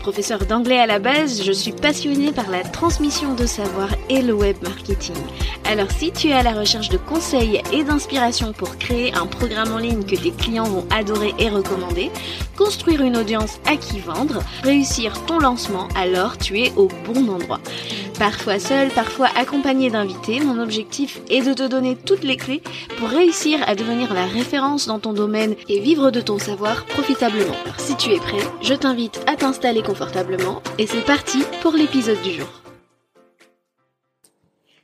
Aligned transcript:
Professeur 0.00 0.46
d'anglais 0.46 0.78
à 0.78 0.86
la 0.86 0.98
base, 0.98 1.42
je 1.44 1.52
suis 1.52 1.72
passionnée 1.72 2.32
par 2.32 2.50
la 2.50 2.62
transmission 2.62 3.34
de 3.34 3.44
savoir 3.44 3.90
et 4.08 4.22
le 4.22 4.32
web 4.32 4.56
marketing. 4.62 5.14
Alors 5.70 5.90
si 5.90 6.10
tu 6.10 6.28
es 6.28 6.32
à 6.32 6.42
la 6.42 6.52
recherche 6.52 6.88
de 6.88 6.96
conseils 6.96 7.60
et 7.70 7.84
d'inspiration 7.84 8.54
pour 8.54 8.78
créer 8.78 9.14
un 9.14 9.26
programme 9.26 9.72
en 9.72 9.78
ligne 9.78 10.02
que 10.02 10.16
tes 10.16 10.30
clients 10.30 10.64
vont 10.64 10.86
adorer 10.90 11.34
et 11.38 11.50
recommander, 11.50 12.10
construire 12.56 13.02
une 13.02 13.18
audience 13.18 13.60
à 13.66 13.76
qui 13.76 14.00
vendre, 14.00 14.42
réussir 14.62 15.12
ton 15.26 15.38
lancement, 15.38 15.86
alors 15.94 16.38
tu 16.38 16.58
es 16.58 16.72
au 16.76 16.88
bon 17.04 17.28
endroit. 17.28 17.60
Parfois 18.18 18.58
seul, 18.58 18.90
parfois 18.90 19.28
accompagné 19.34 19.88
d'invités, 19.88 20.40
mon 20.40 20.60
objectif 20.60 21.20
est 21.30 21.40
de 21.40 21.54
te 21.54 21.66
donner 21.66 21.96
toutes 21.96 22.22
les 22.22 22.36
clés 22.36 22.62
pour 22.98 23.08
réussir 23.08 23.60
à 23.66 23.74
devenir 23.74 24.12
la 24.12 24.26
référence 24.26 24.86
dans 24.86 24.98
ton 24.98 25.14
domaine 25.14 25.54
et 25.70 25.80
vivre 25.80 26.10
de 26.10 26.20
ton 26.20 26.38
savoir 26.38 26.84
profitablement. 26.84 27.54
Alors 27.64 27.80
si 27.80 27.96
tu 27.96 28.10
es 28.10 28.18
prêt, 28.18 28.46
je 28.60 28.74
t'invite 28.74 29.22
à 29.26 29.36
t'installer 29.36 29.80
et 30.78 30.86
c'est 30.86 31.04
parti 31.04 31.42
pour 31.62 31.72
l'épisode 31.72 32.20
du 32.22 32.30
jour. 32.30 32.46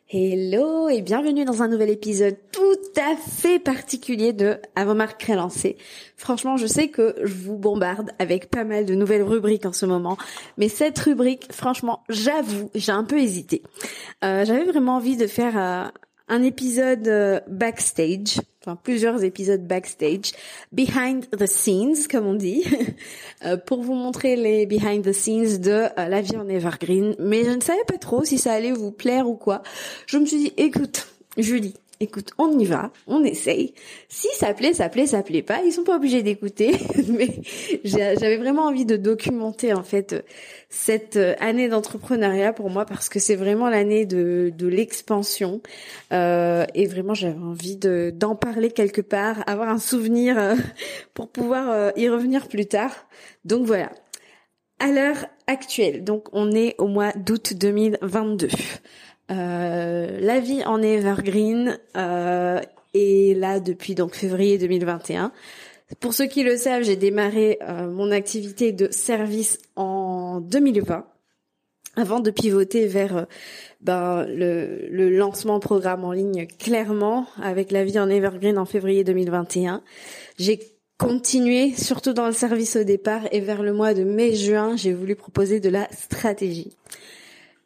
Hello 0.09 0.89
et 0.89 1.01
bienvenue 1.01 1.45
dans 1.45 1.63
un 1.63 1.69
nouvel 1.69 1.91
épisode 1.91 2.37
tout 2.51 2.61
à 2.97 3.15
fait 3.17 3.61
particulier 3.61 4.33
de 4.33 4.59
Avant 4.75 4.97
Marc 4.97 5.21
Crélancé. 5.21 5.77
Franchement, 6.17 6.57
je 6.57 6.67
sais 6.67 6.89
que 6.89 7.15
je 7.23 7.35
vous 7.35 7.57
bombarde 7.57 8.11
avec 8.19 8.51
pas 8.51 8.65
mal 8.65 8.85
de 8.85 8.95
nouvelles 8.95 9.23
rubriques 9.23 9.67
en 9.67 9.73
ce 9.73 9.87
moment, 9.87 10.17
mais 10.59 10.69
cette 10.69 10.99
rubrique, 10.99 11.53
franchement, 11.53 12.03
j'avoue, 12.09 12.71
j'ai 12.75 12.93
un 12.93 13.05
peu 13.05 13.19
hésité. 13.19 13.63
Euh, 14.25 14.45
J'avais 14.45 14.65
vraiment 14.65 14.97
envie 14.97 15.17
de 15.17 15.29
faire 15.29 15.57
euh, 15.57 15.89
un 16.29 16.43
épisode 16.43 17.07
euh, 17.09 17.41
backstage, 17.49 18.41
enfin 18.61 18.77
plusieurs 18.77 19.23
épisodes 19.23 19.67
backstage, 19.67 20.33
behind 20.73 21.29
the 21.31 21.47
scenes 21.47 22.09
comme 22.11 22.27
on 22.27 22.35
dit, 22.35 22.65
euh, 23.45 23.57
pour 23.57 23.83
vous 23.83 23.95
montrer 23.95 24.37
les 24.37 24.67
behind 24.67 25.05
the 25.05 25.13
scenes 25.13 25.59
de 25.61 25.71
euh, 25.71 26.09
la 26.09 26.21
vie 26.21 26.37
en 26.37 26.49
evergreen. 26.49 27.15
Mais 27.19 27.45
je 27.45 27.51
ne 27.51 27.61
savais 27.61 27.85
pas 27.87 27.99
trop 27.99 28.25
si 28.25 28.39
ça 28.39 28.53
allait 28.53 28.73
vous 28.73 28.91
plaire 28.91 29.29
ou 29.29 29.35
quoi. 29.35 29.63
Je 30.07 30.19
me 30.19 30.27
suis 30.27 30.39
dit, 30.39 30.53
écoute, 30.57 31.07
Julie, 31.37 31.75
écoute, 32.01 32.33
on 32.39 32.59
y 32.59 32.65
va, 32.65 32.91
on 33.07 33.25
essaye. 33.25 33.75
Si 34.09 34.29
ça 34.37 34.55
plaît, 34.55 34.75
ça 34.75 34.89
plaît, 34.89 35.07
ça 35.07 35.23
plaît 35.23 35.43
pas, 35.43 35.63
ils 35.65 35.73
sont 35.73 35.85
pas 35.85 35.97
obligés 35.97 36.23
d'écouter. 36.23 36.73
Mais 37.09 37.29
j'avais 37.85 38.37
vraiment 38.37 38.65
envie 38.65 38.85
de 38.85 38.97
documenter 38.97 39.73
en 39.73 39.83
fait 39.83 40.25
cette 40.69 41.19
année 41.41 41.69
d'entrepreneuriat 41.69 42.53
pour 42.53 42.71
moi 42.71 42.85
parce 42.85 43.09
que 43.09 43.19
c'est 43.19 43.37
vraiment 43.37 43.69
l'année 43.69 44.05
de, 44.05 44.53
l'expansion 44.61 45.61
euh, 46.13 46.65
et 46.75 46.87
vraiment 46.87 47.15
j'avais 47.15 47.39
envie 47.39 47.77
de 47.77 48.13
d'en 48.15 48.35
parler 48.35 48.71
quelque 48.71 49.01
part, 49.01 49.43
avoir 49.47 49.69
un 49.69 49.79
souvenir 49.79 50.39
euh, 50.39 50.55
pour 51.15 51.29
pouvoir 51.29 51.71
euh, 51.71 51.91
y 51.97 52.09
revenir 52.09 52.49
plus 52.49 52.67
tard. 52.67 52.93
Donc 53.45 53.67
voilà. 53.67 53.91
À 54.79 54.89
l'heure 54.89 55.25
actuelle, 55.47 56.05
donc 56.05 56.29
on 56.33 56.53
est 56.53 56.75
au 56.79 56.87
mois 56.87 57.13
d'août 57.13 57.55
2022. 57.55 58.49
Euh, 59.31 60.19
la 60.21 60.41
vie 60.41 60.65
en 60.65 60.83
evergreen 60.83 61.79
euh, 61.97 62.61
est 62.95 63.39
là 63.39 63.61
depuis 63.61 63.95
donc 63.95 64.15
février 64.15 64.59
2021. 64.59 65.33
Pour 66.01 66.15
ceux 66.15 66.27
qui 66.27 66.43
le 66.43 66.57
savent, 66.57 66.83
j'ai 66.83 66.97
démarré 66.97 67.59
euh, 67.63 67.89
mon 67.89 68.11
activité 68.11 68.73
de 68.73 68.89
service 68.91 69.59
en 69.77 70.41
2020 70.41 71.07
avant 71.99 72.21
de 72.21 72.31
pivoter 72.31 72.87
vers 72.87 73.27
ben, 73.81 74.27
le, 74.29 74.87
le, 74.91 75.09
lancement 75.09 75.61
programme 75.61 76.05
en 76.05 76.13
ligne 76.13 76.47
clairement 76.47 77.27
avec 77.43 77.71
la 77.71 77.85
vie 77.85 77.99
en 77.99 78.11
evergreen 78.11 78.59
en 78.59 78.67
février 78.67 79.03
2021. 79.03 79.83
J'ai 80.39 80.61
continué 80.99 81.75
surtout 81.75 82.13
dans 82.13 82.27
le 82.27 82.33
service 82.33 82.77
au 82.77 82.85
départ 82.85 83.23
et 83.33 83.41
vers 83.41 83.63
le 83.63 83.73
mois 83.73 83.95
de 83.95 84.05
mai-juin, 84.05 84.77
j'ai 84.77 84.93
voulu 84.93 85.15
proposer 85.15 85.61
de 85.61 85.69
la 85.69 85.89
stratégie. 85.91 86.77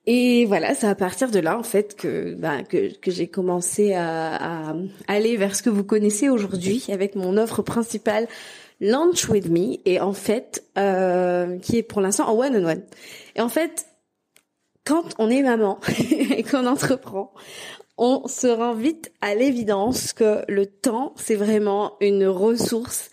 Et 0.06 0.46
voilà, 0.46 0.74
c'est 0.74 0.86
à 0.86 0.94
partir 0.94 1.30
de 1.30 1.38
là 1.38 1.58
en 1.58 1.62
fait 1.62 1.94
que 1.94 2.34
bah, 2.34 2.62
que, 2.62 2.96
que 2.98 3.10
j'ai 3.10 3.28
commencé 3.28 3.92
à, 3.92 4.70
à, 4.70 4.74
aller 5.08 5.36
vers 5.36 5.54
ce 5.54 5.62
que 5.62 5.70
vous 5.70 5.84
connaissez 5.84 6.28
aujourd'hui 6.28 6.86
avec 6.90 7.14
mon 7.14 7.36
offre 7.36 7.62
principale 7.62 8.26
Launch 8.80 9.28
with 9.28 9.48
Me 9.50 9.76
et 9.84 10.00
en 10.00 10.14
fait 10.14 10.64
euh, 10.78 11.58
qui 11.58 11.76
est 11.76 11.82
pour 11.82 12.00
l'instant 12.00 12.28
en 12.28 12.38
one 12.38 12.56
on 12.56 12.68
one. 12.68 12.82
Et 13.36 13.42
en 13.42 13.50
fait, 13.50 13.86
quand 14.86 15.04
on 15.18 15.28
est 15.28 15.42
maman 15.42 15.78
et 16.34 16.42
qu'on 16.44 16.66
entreprend, 16.66 17.32
on 17.98 18.26
se 18.26 18.46
rend 18.46 18.72
vite 18.72 19.12
à 19.20 19.34
l'évidence 19.34 20.14
que 20.14 20.42
le 20.48 20.64
temps 20.64 21.12
c'est 21.16 21.34
vraiment 21.34 21.96
une 22.00 22.26
ressource 22.26 23.10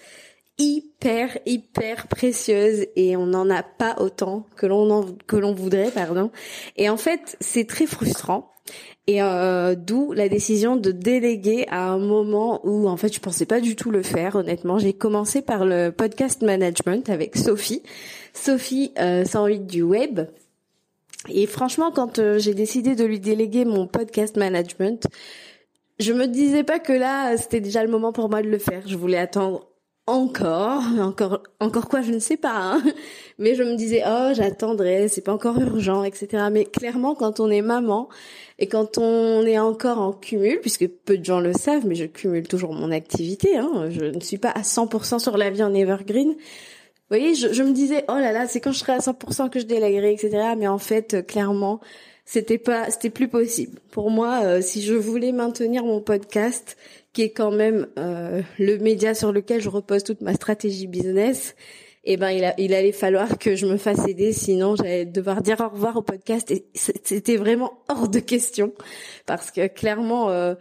hyper 0.57 1.37
hyper 1.45 2.07
précieuse 2.07 2.87
et 2.95 3.15
on 3.15 3.27
n'en 3.27 3.49
a 3.49 3.63
pas 3.63 3.95
autant 3.99 4.45
que 4.55 4.65
l'on 4.65 5.15
que 5.27 5.35
l'on 5.35 5.53
voudrait 5.53 5.91
pardon. 5.91 6.31
Et 6.75 6.89
en 6.89 6.97
fait 6.97 7.37
c'est 7.39 7.67
très 7.67 7.85
frustrant. 7.85 8.51
Et 9.09 9.21
euh, 9.21 9.75
d'où 9.75 10.11
la 10.11 10.27
décision 10.27 10.75
de 10.75 10.91
déléguer 10.91 11.65
à 11.69 11.87
un 11.87 11.97
moment 11.97 12.59
où 12.65 12.89
en 12.89 12.97
fait 12.97 13.13
je 13.13 13.21
pensais 13.21 13.45
pas 13.45 13.61
du 13.61 13.77
tout 13.77 13.89
le 13.89 14.03
faire 14.03 14.35
honnêtement. 14.35 14.79
J'ai 14.79 14.93
commencé 14.93 15.41
par 15.41 15.65
le 15.65 15.91
podcast 15.91 16.41
management 16.41 17.09
avec 17.09 17.37
Sophie. 17.37 17.83
Sophie 18.33 18.91
euh, 18.99 19.23
108 19.23 19.65
du 19.65 19.83
web. 19.83 20.21
Et 21.29 21.45
franchement 21.45 21.91
quand 21.91 22.19
euh, 22.19 22.37
j'ai 22.39 22.53
décidé 22.53 22.95
de 22.95 23.05
lui 23.05 23.19
déléguer 23.19 23.63
mon 23.63 23.87
podcast 23.87 24.35
management 24.37 25.07
je 25.99 26.13
me 26.13 26.27
disais 26.27 26.63
pas 26.63 26.77
que 26.79 26.93
là 26.93 27.37
c'était 27.37 27.61
déjà 27.61 27.83
le 27.83 27.89
moment 27.89 28.11
pour 28.11 28.29
moi 28.29 28.41
de 28.41 28.49
le 28.49 28.59
faire. 28.59 28.83
Je 28.87 28.97
voulais 28.97 29.17
attendre 29.17 29.67
encore, 30.07 30.83
encore, 30.99 31.43
encore 31.59 31.89
quoi, 31.89 32.01
je 32.01 32.13
ne 32.13 32.19
sais 32.19 32.37
pas. 32.37 32.55
Hein. 32.55 32.83
Mais 33.39 33.55
je 33.55 33.63
me 33.63 33.75
disais, 33.75 34.03
oh, 34.07 34.31
j'attendrai, 34.33 35.09
c'est 35.09 35.21
pas 35.21 35.33
encore 35.33 35.59
urgent, 35.59 36.03
etc. 36.03 36.45
Mais 36.51 36.65
clairement, 36.65 37.13
quand 37.13 37.39
on 37.39 37.49
est 37.49 37.61
maman 37.61 38.07
et 38.57 38.67
quand 38.67 38.97
on 38.97 39.45
est 39.45 39.59
encore 39.59 39.99
en 39.99 40.13
cumul, 40.13 40.59
puisque 40.61 40.87
peu 40.87 41.17
de 41.17 41.25
gens 41.25 41.41
le 41.41 41.53
savent, 41.53 41.85
mais 41.85 41.95
je 41.95 42.05
cumule 42.05 42.47
toujours 42.47 42.73
mon 42.73 42.91
activité, 42.91 43.57
hein, 43.57 43.89
je 43.89 44.05
ne 44.05 44.19
suis 44.21 44.37
pas 44.37 44.51
à 44.51 44.61
100% 44.61 45.19
sur 45.19 45.37
la 45.37 45.49
vie 45.49 45.61
en 45.61 45.73
evergreen. 45.73 46.29
Vous 46.29 47.15
voyez, 47.15 47.35
je, 47.35 47.53
je 47.53 47.63
me 47.63 47.73
disais, 47.73 48.05
oh 48.07 48.17
là 48.17 48.31
là, 48.31 48.47
c'est 48.47 48.61
quand 48.61 48.71
je 48.71 48.79
serai 48.79 48.93
à 48.93 48.99
100% 48.99 49.49
que 49.49 49.59
je 49.59 49.65
délèguerai, 49.65 50.13
etc. 50.13 50.53
Mais 50.57 50.67
en 50.67 50.77
fait, 50.77 51.25
clairement, 51.27 51.81
c'était 52.27 52.57
pas, 52.57 52.91
c'était 52.91 53.09
plus 53.09 53.29
possible. 53.29 53.79
Pour 53.89 54.11
moi, 54.11 54.41
euh, 54.43 54.61
si 54.61 54.81
je 54.81 54.93
voulais 54.93 55.31
maintenir 55.31 55.85
mon 55.85 56.01
podcast, 56.01 56.75
qui 57.17 57.23
est 57.23 57.31
quand 57.31 57.49
même 57.49 57.87
euh, 57.97 58.43
le 58.59 58.77
média 58.77 59.15
sur 59.15 59.31
lequel 59.31 59.59
je 59.59 59.69
repose 59.69 60.03
toute 60.03 60.21
ma 60.21 60.35
stratégie 60.35 60.85
business, 60.85 61.55
eh 62.03 62.15
ben 62.15 62.29
il, 62.29 62.45
a, 62.45 62.53
il 62.59 62.75
allait 62.75 62.91
falloir 62.91 63.39
que 63.39 63.55
je 63.55 63.65
me 63.65 63.77
fasse 63.77 64.07
aider, 64.07 64.33
sinon 64.33 64.75
j'allais 64.75 65.05
devoir 65.05 65.41
dire 65.41 65.59
au 65.61 65.67
revoir 65.67 65.97
au 65.97 66.03
podcast. 66.03 66.51
Et 66.51 66.67
c'était 66.75 67.37
vraiment 67.37 67.79
hors 67.89 68.07
de 68.07 68.19
question. 68.19 68.71
Parce 69.25 69.49
que 69.49 69.65
clairement 69.65 70.29
euh, 70.29 70.53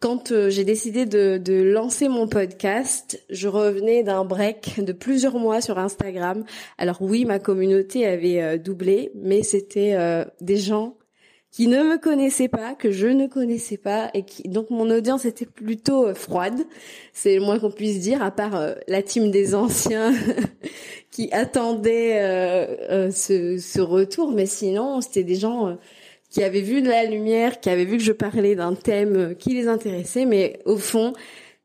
quand 0.00 0.32
euh, 0.32 0.50
j'ai 0.50 0.64
décidé 0.64 1.06
de, 1.06 1.38
de, 1.38 1.54
lancer 1.62 2.10
mon 2.10 2.28
podcast, 2.28 3.18
je 3.30 3.48
revenais 3.48 4.02
d'un 4.02 4.26
break 4.26 4.84
de 4.84 4.92
plusieurs 4.92 5.38
mois 5.38 5.62
sur 5.62 5.78
Instagram. 5.78 6.44
Alors 6.76 7.00
oui, 7.00 7.24
ma 7.24 7.38
communauté 7.38 8.04
avait 8.04 8.58
doublé, 8.58 9.12
mais 9.14 9.42
c'était 9.42 9.96
des 10.42 10.58
gens 10.58 10.94
qui 11.52 11.68
ne 11.68 11.82
me 11.82 11.98
connaissaient 11.98 12.48
pas, 12.48 12.74
que 12.74 12.90
je 12.90 13.06
ne 13.06 13.26
connaissais 13.26 13.76
pas, 13.76 14.10
et 14.14 14.24
qui 14.24 14.48
donc 14.48 14.70
mon 14.70 14.90
audience 14.90 15.26
était 15.26 15.44
plutôt 15.46 16.06
euh, 16.06 16.14
froide, 16.14 16.64
c'est 17.12 17.34
le 17.36 17.42
moins 17.42 17.58
qu'on 17.58 17.70
puisse 17.70 18.00
dire, 18.00 18.22
à 18.22 18.30
part 18.30 18.56
euh, 18.56 18.74
la 18.88 19.02
team 19.02 19.30
des 19.30 19.54
anciens 19.54 20.14
qui 21.10 21.30
attendaient 21.30 22.20
euh, 22.22 23.10
ce, 23.10 23.58
ce, 23.58 23.80
retour, 23.82 24.32
mais 24.32 24.46
sinon 24.46 25.02
c'était 25.02 25.24
des 25.24 25.34
gens 25.34 25.76
qui 26.30 26.42
avaient 26.42 26.62
vu 26.62 26.80
de 26.80 26.88
la 26.88 27.04
lumière, 27.04 27.60
qui 27.60 27.68
avaient 27.68 27.84
vu 27.84 27.98
que 27.98 28.02
je 28.02 28.12
parlais 28.12 28.54
d'un 28.54 28.74
thème 28.74 29.36
qui 29.38 29.50
les 29.50 29.68
intéressait, 29.68 30.24
mais 30.24 30.58
au 30.64 30.78
fond 30.78 31.12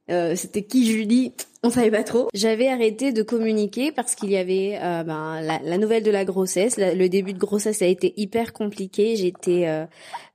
c'était 0.08 0.64
qui 0.64 0.86
Julie? 0.86 1.34
On 1.64 1.72
savait 1.72 1.90
pas 1.90 2.04
trop. 2.04 2.30
J'avais 2.36 2.68
arrêté 2.68 3.12
de 3.12 3.24
communiquer 3.24 3.92
parce 3.92 4.14
qu'il 4.14 4.30
y 4.30 4.38
avait 4.38 4.78
euh, 4.82 5.04
ben, 5.04 5.42
la, 5.42 5.78
nouvelle 5.78 6.04
de 6.04 6.12
la 6.12 6.24
grossesse. 6.24 6.78
le 6.78 7.08
début 7.08 7.34
de 7.34 7.40
grossesse 7.40 7.82
a 7.82 7.88
été 7.88 8.14
hyper 8.16 8.54
compliqué. 8.54 9.16
J'étais 9.16 9.68
euh, 9.68 9.86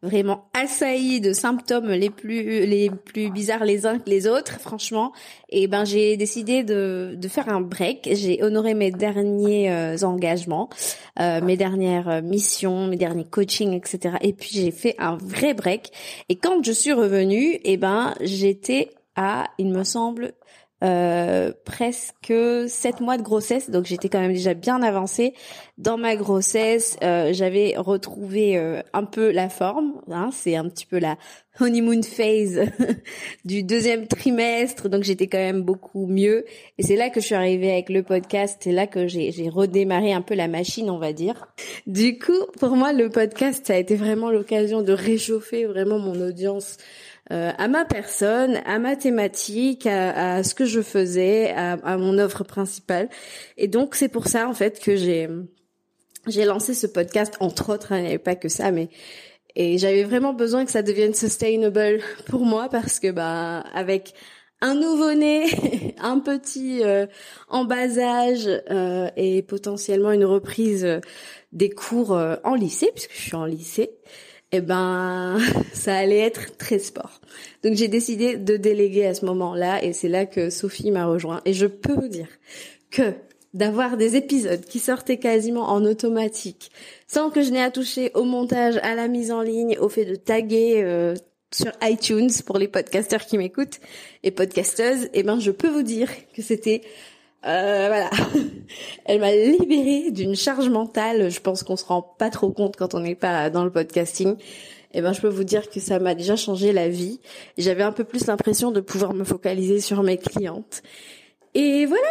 vraiment 0.03 0.47
assaillie 0.53 1.21
de 1.21 1.33
symptômes 1.33 1.91
les 1.91 2.11
plus 2.11 2.67
les 2.67 2.91
plus 2.91 3.31
bizarres 3.31 3.65
les 3.65 3.87
uns 3.87 4.01
que 4.01 4.11
les 4.11 4.27
autres, 4.27 4.61
franchement. 4.61 5.13
Et 5.49 5.69
ben 5.69 5.85
j'ai 5.85 6.17
décidé 6.17 6.65
de, 6.65 7.15
de 7.17 7.29
faire 7.29 7.49
un 7.49 7.61
break. 7.61 8.11
J'ai 8.13 8.43
honoré 8.43 8.75
mes 8.75 8.91
derniers 8.91 9.71
euh, 9.71 9.97
engagements, 10.03 10.71
mes 11.19 11.57
dernières 11.57 12.21
missions, 12.21 12.89
mes 12.89 12.97
derniers 12.97 13.25
coachings, 13.25 13.75
etc. 13.75 14.17
Et 14.23 14.33
puis 14.33 14.51
j'ai 14.53 14.73
fait 14.73 14.97
un 14.99 15.17
vrai 15.17 15.55
break. 15.55 15.93
Et 16.29 16.35
quand 16.35 16.65
je 16.65 16.73
suis 16.73 16.93
revenue, 16.93 17.55
et 17.55 17.73
eh 17.73 17.77
ben 17.77 18.13
j'étais 18.21 18.91
à, 19.17 19.49
il 19.59 19.69
me 19.70 19.85
semble, 19.85 20.35
euh, 20.82 21.53
presque 21.64 22.35
sept 22.67 23.00
mois 23.00 23.17
de 23.17 23.23
grossesse, 23.23 23.70
donc 23.70 23.85
j'étais 23.85 24.09
quand 24.09 24.19
même 24.19 24.32
déjà 24.32 24.53
bien 24.53 24.82
avancée 24.82 25.32
dans 25.79 25.97
ma 25.97 26.17
grossesse. 26.17 26.97
Euh, 27.05 27.32
j'avais 27.32 27.75
retrouvé 27.76 28.56
euh, 28.56 28.82
un 28.93 29.05
peu 29.05 29.31
la 29.31 29.49
forme, 29.49 30.00
hein, 30.11 30.31
c'est 30.32 30.56
un 30.56 30.69
petit 30.69 30.87
peu 30.87 30.99
la 30.99 31.19
honeymoon 31.61 32.03
phase 32.03 32.62
du 33.44 33.62
deuxième 33.62 34.09
trimestre, 34.09 34.88
donc 34.88 35.05
j'étais 35.05 35.29
quand 35.29 35.38
même 35.38 35.62
beaucoup 35.62 36.06
mieux. 36.06 36.47
Et 36.79 36.82
c'est 36.82 36.97
là 36.97 37.11
que 37.11 37.20
je 37.20 37.26
suis 37.26 37.37
arrivée 37.37 37.70
avec 37.70 37.88
le 37.88 38.03
podcast, 38.03 38.59
c'est 38.64 38.73
là 38.73 38.88
que 38.88 39.06
j'ai 39.06 39.49
redémarré 39.50 40.12
un 40.12 40.23
peu 40.23 40.35
la 40.35 40.49
machine, 40.49 40.91
on 40.91 40.99
va 40.99 41.12
dire. 41.12 41.47
Du 41.87 42.19
coup, 42.19 42.47
pour 42.59 42.70
moi, 42.70 42.93
le 42.93 43.09
podcast, 43.09 43.67
ça 43.69 43.75
a 43.75 43.76
été 43.76 43.94
vraiment 43.94 44.32
l'occasion 44.32 44.82
de 44.82 44.93
réchauffer 44.93 45.64
vraiment 45.64 46.00
mon 46.00 46.20
audience 46.20 46.76
euh, 47.32 47.50
à 47.56 47.67
ma 47.67 47.87
personne, 47.87 48.61
à 48.67 48.79
ma 48.79 48.94
thématique, 48.94 49.87
à, 49.87 50.43
ce 50.43 50.55
que 50.55 50.67
je 50.67 50.82
faisais, 50.82 51.50
à, 51.52 51.96
mon 51.96 52.19
offre 52.19 52.44
principale. 52.44 53.08
Et 53.56 53.69
donc 53.69 53.94
c'est 53.94 54.08
pour 54.08 54.26
ça 54.26 54.49
en 54.49 54.55
fait 54.55 54.81
que 54.81 54.96
j'ai 54.96 55.29
j'ai 56.29 56.44
lancé 56.44 56.75
ce 56.75 56.87
podcast 56.87 57.37
entre 57.40 57.73
autres. 57.73 57.93
Hein, 57.93 57.99
il 57.99 58.02
n'y 58.02 58.08
avait 58.08 58.19
pas 58.19 58.37
que 58.37 58.49
ça, 58.49 58.70
mais 58.70 58.90
et 59.55 59.79
j'avais 59.79 60.05
vraiment 60.05 60.34
besoin 60.34 60.67
que 60.67 60.70
ça 60.70 60.82
devienne 60.82 61.14
sustainable 61.14 62.00
pour 62.26 62.44
moi 62.44 62.69
parce 62.70 63.00
que 63.00 63.11
bah 63.11 63.61
avec 63.73 64.12
un 64.61 64.75
nouveau-né, 64.75 65.94
un 66.00 66.19
petit 66.20 66.85
euh, 66.85 67.06
en 67.49 67.64
bas 67.64 67.99
âge 67.99 68.49
euh, 68.70 69.08
et 69.17 69.43
potentiellement 69.43 70.12
une 70.12 70.26
reprise 70.26 71.00
des 71.52 71.70
cours 71.70 72.11
en 72.44 72.55
lycée 72.55 72.90
puisque 72.94 73.14
je 73.14 73.23
suis 73.23 73.37
en 73.37 73.46
lycée 73.46 73.90
eh 74.52 74.60
ben, 74.60 75.38
ça 75.72 75.96
allait 75.96 76.20
être 76.20 76.56
très 76.56 76.78
sport. 76.78 77.20
Donc 77.64 77.75
j'ai 77.75 77.88
décidé 77.88 78.37
de 78.37 78.56
déléguer 78.56 79.06
à 79.06 79.14
ce 79.14 79.25
moment-là 79.25 79.82
et 79.82 79.93
c'est 79.93 80.08
là 80.08 80.26
que 80.26 80.50
Sophie 80.50 80.90
m'a 80.90 81.06
rejoint. 81.06 81.40
Et 81.44 81.52
je 81.52 81.66
peux 81.66 81.94
vous 81.94 82.08
dire 82.08 82.28
que 82.90 83.14
d'avoir 83.54 83.96
des 83.96 84.16
épisodes 84.16 84.64
qui 84.64 84.78
sortaient 84.78 85.19
quasiment 85.19 85.69
en 85.70 85.84
automatique, 85.84 86.70
sans 87.06 87.31
que 87.31 87.43
je 87.43 87.50
n'ai 87.50 87.62
à 87.62 87.70
toucher 87.70 88.10
au 88.14 88.25
montage, 88.25 88.78
à 88.82 88.94
la 88.94 89.08
mise 89.08 89.31
en 89.31 89.43
ligne, 89.43 89.76
au 89.78 89.88
fait 89.88 90.04
de 90.04 90.14
taguer 90.14 90.82
euh, 90.82 91.14
sur 91.52 91.70
iTunes 91.82 92.31
pour 92.46 92.58
les 92.58 92.69
podcasteurs 92.69 93.26
qui 93.26 93.37
m'écoutent 93.37 93.81
et 94.22 94.31
podcasteuses, 94.31 95.08
eh 95.12 95.22
ben 95.22 95.38
je 95.38 95.50
peux 95.50 95.69
vous 95.69 95.82
dire 95.82 96.08
que 96.34 96.40
c'était 96.40 96.82
euh, 97.44 97.89
voilà. 97.89 98.11
Elle 99.05 99.21
m'a 99.21 99.35
libérée 99.35 100.11
d'une 100.11 100.37
charge 100.37 100.69
mentale. 100.69 101.31
Je 101.31 101.41
pense 101.41 101.62
qu'on 101.62 101.77
se 101.77 101.85
rend 101.85 102.03
pas 102.03 102.31
trop 102.31 102.50
compte 102.50 102.77
quand 102.77 102.94
on 102.94 103.00
n'est 103.00 103.15
pas 103.15 103.50
dans 103.50 103.65
le 103.65 103.71
podcasting. 103.71 104.37
Et 104.94 104.99
eh 104.99 105.00
ben, 105.00 105.15
je 105.15 105.23
peux 105.23 105.29
vous 105.29 105.44
dire 105.44 105.71
que 105.71 105.81
ça 105.81 105.99
m'a 105.99 106.15
déjà 106.15 106.37
changé 106.37 106.73
la 106.73 106.89
vie. 106.89 107.19
J'avais 107.56 107.83
un 107.83 107.93
peu 107.93 108.05
plus 108.05 108.27
l'impression 108.27 108.73
de 108.73 108.81
pouvoir 108.81 109.15
me 109.15 109.25
focaliser 109.25 109.81
sur 109.81 110.03
mes 110.03 110.19
clientes. 110.19 110.83
Et 111.55 111.87
voilà. 111.87 112.09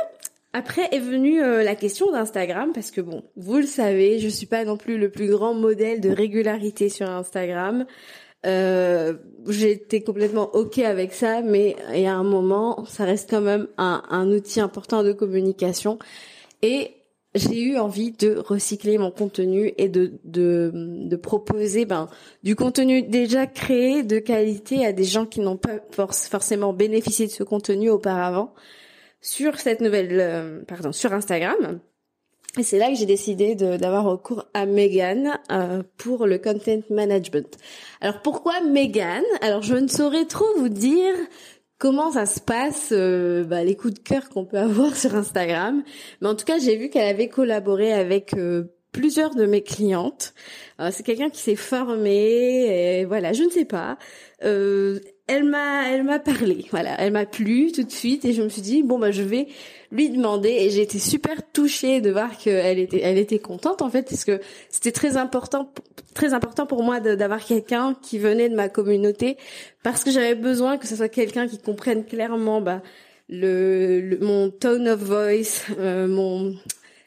Après 0.53 0.89
est 0.91 0.99
venue 0.99 1.41
euh, 1.41 1.63
la 1.63 1.75
question 1.75 2.11
d'Instagram 2.11 2.71
parce 2.73 2.91
que 2.91 2.99
bon, 2.99 3.23
vous 3.37 3.57
le 3.57 3.65
savez, 3.65 4.19
je 4.19 4.27
suis 4.27 4.47
pas 4.47 4.65
non 4.65 4.75
plus 4.75 4.97
le 4.97 5.09
plus 5.09 5.29
grand 5.29 5.53
modèle 5.53 6.01
de 6.01 6.09
régularité 6.09 6.89
sur 6.89 7.09
Instagram. 7.09 7.85
Euh, 8.45 9.13
j'étais 9.47 10.01
complètement 10.01 10.49
ok 10.55 10.79
avec 10.79 11.13
ça, 11.13 11.41
mais 11.41 11.75
il 11.93 12.01
y 12.01 12.07
a 12.07 12.15
un 12.15 12.23
moment, 12.23 12.85
ça 12.85 13.05
reste 13.05 13.29
quand 13.29 13.41
même 13.41 13.67
un, 13.77 14.03
un 14.09 14.31
outil 14.31 14.59
important 14.59 15.03
de 15.03 15.13
communication. 15.13 15.99
Et 16.61 16.91
j'ai 17.33 17.61
eu 17.61 17.77
envie 17.77 18.11
de 18.11 18.35
recycler 18.35 18.97
mon 18.97 19.11
contenu 19.11 19.73
et 19.77 19.87
de, 19.89 20.19
de, 20.25 20.71
de 20.73 21.15
proposer 21.15 21.85
ben, 21.85 22.09
du 22.43 22.55
contenu 22.55 23.03
déjà 23.03 23.47
créé 23.47 24.03
de 24.03 24.19
qualité 24.19 24.85
à 24.85 24.91
des 24.91 25.05
gens 25.05 25.25
qui 25.25 25.39
n'ont 25.39 25.57
pas 25.57 25.79
forcément 25.91 26.73
bénéficié 26.73 27.27
de 27.27 27.31
ce 27.31 27.43
contenu 27.43 27.89
auparavant 27.89 28.53
sur 29.21 29.59
cette 29.59 29.81
nouvelle, 29.81 30.19
euh, 30.19 30.61
pardon, 30.67 30.91
sur 30.91 31.13
Instagram. 31.13 31.79
Et 32.57 32.63
c'est 32.63 32.77
là 32.77 32.89
que 32.89 32.95
j'ai 32.95 33.05
décidé 33.05 33.55
d'avoir 33.55 34.03
recours 34.03 34.45
à 34.53 34.65
Megan 34.65 35.39
euh, 35.51 35.83
pour 35.97 36.27
le 36.27 36.37
content 36.37 36.81
management. 36.89 37.57
Alors 38.01 38.21
pourquoi 38.21 38.59
Megan? 38.59 39.23
Alors 39.41 39.61
je 39.61 39.75
ne 39.75 39.87
saurais 39.87 40.25
trop 40.25 40.47
vous 40.57 40.67
dire 40.67 41.13
comment 41.77 42.11
ça 42.11 42.25
se 42.25 42.41
passe, 42.41 42.89
euh, 42.91 43.45
bah, 43.45 43.63
les 43.63 43.75
coups 43.75 43.93
de 43.93 43.99
cœur 43.99 44.27
qu'on 44.27 44.43
peut 44.43 44.59
avoir 44.59 44.95
sur 44.97 45.15
Instagram. 45.15 45.81
Mais 46.19 46.27
en 46.27 46.35
tout 46.35 46.43
cas, 46.43 46.59
j'ai 46.59 46.75
vu 46.75 46.89
qu'elle 46.89 47.07
avait 47.07 47.29
collaboré 47.29 47.93
avec 47.93 48.33
euh, 48.33 48.65
plusieurs 48.91 49.33
de 49.33 49.45
mes 49.45 49.63
clientes. 49.63 50.33
c'est 50.91 51.03
quelqu'un 51.03 51.29
qui 51.29 51.39
s'est 51.39 51.55
formé, 51.55 52.99
et 52.99 53.05
voilà, 53.05 53.31
je 53.31 53.43
ne 53.43 53.49
sais 53.49 53.63
pas. 53.63 53.97
elle 54.41 55.45
m'a, 55.45 55.89
elle 55.89 56.03
m'a 56.03 56.19
parlé, 56.19 56.65
voilà, 56.71 56.99
elle 56.99 57.13
m'a 57.13 57.25
plu 57.25 57.71
tout 57.71 57.83
de 57.83 57.91
suite, 57.91 58.25
et 58.25 58.33
je 58.33 58.41
me 58.41 58.49
suis 58.49 58.61
dit 58.61 58.83
bon 58.83 58.99
bah 58.99 59.11
je 59.11 59.21
vais 59.21 59.47
lui 59.91 60.09
demander 60.09 60.49
et 60.49 60.69
j'ai 60.69 60.81
été 60.81 60.99
super 60.99 61.41
touchée 61.51 62.01
de 62.01 62.11
voir 62.11 62.37
qu'elle 62.37 62.79
était 62.79 63.01
elle 63.01 63.17
était 63.17 63.39
contente 63.39 63.81
en 63.81 63.89
fait 63.89 64.03
parce 64.03 64.23
que 64.23 64.39
c'était 64.69 64.91
très 64.91 65.17
important 65.17 65.71
très 66.13 66.33
important 66.33 66.65
pour 66.65 66.83
moi 66.83 66.99
d'avoir 66.99 67.43
quelqu'un 67.43 67.95
qui 68.01 68.17
venait 68.17 68.49
de 68.49 68.55
ma 68.55 68.69
communauté 68.69 69.37
parce 69.83 70.03
que 70.03 70.11
j'avais 70.11 70.35
besoin 70.35 70.77
que 70.77 70.87
ce 70.87 70.95
soit 70.95 71.09
quelqu'un 71.09 71.47
qui 71.47 71.57
comprenne 71.57 72.05
clairement 72.05 72.61
bah 72.61 72.81
le, 73.29 74.17
mon 74.21 74.49
tone 74.49 74.87
of 74.87 74.99
voice 74.99 75.65
euh, 75.77 76.07
mon 76.07 76.55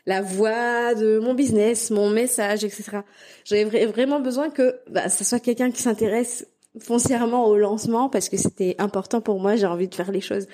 la 0.06 0.20
voix 0.20 0.94
de 0.94 1.18
mon 1.18 1.34
business, 1.34 1.90
mon 1.90 2.10
message, 2.10 2.64
etc. 2.64 2.98
J'avais 3.44 3.86
vraiment 3.86 4.20
besoin 4.20 4.50
que 4.50 4.76
bah, 4.90 5.08
ce 5.08 5.24
soit 5.24 5.40
quelqu'un 5.40 5.70
qui 5.70 5.80
s'intéresse 5.80 6.46
foncièrement 6.80 7.46
au 7.46 7.56
lancement 7.56 8.08
parce 8.08 8.28
que 8.28 8.36
c'était 8.36 8.74
important 8.78 9.20
pour 9.20 9.40
moi. 9.40 9.56
J'ai 9.56 9.66
envie 9.66 9.88
de 9.88 9.94
faire 9.94 10.12
les 10.12 10.20
choses 10.20 10.46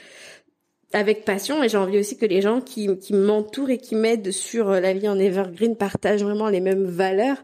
avec 0.93 1.25
passion 1.25 1.63
et 1.63 1.69
j'ai 1.69 1.77
envie 1.77 1.99
aussi 1.99 2.17
que 2.17 2.27
les 2.27 2.41
gens 2.41 2.61
qui, 2.61 2.89
m'entourent 3.13 3.71
et 3.71 3.79
qui 3.79 3.95
m'aident 3.95 4.33
sur 4.33 4.71
euh, 4.71 4.81
la 4.81 4.93
vie 4.93 5.09
en 5.09 5.19
evergreen 5.19 5.77
partagent 5.77 6.25
vraiment 6.25 6.49
les 6.49 6.61
mêmes 6.61 6.85
valeurs. 6.85 7.43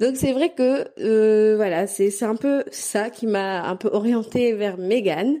Donc 0.00 0.16
c'est 0.16 0.32
vrai 0.32 0.52
que 0.54 0.88
euh, 0.98 1.56
voilà, 1.56 1.86
c'est 1.86 2.10
c'est 2.10 2.24
un 2.24 2.36
peu 2.36 2.64
ça 2.70 3.10
qui 3.10 3.26
m'a 3.26 3.62
un 3.68 3.76
peu 3.76 3.88
orientée 3.92 4.52
vers 4.54 4.78
Megan. 4.78 5.38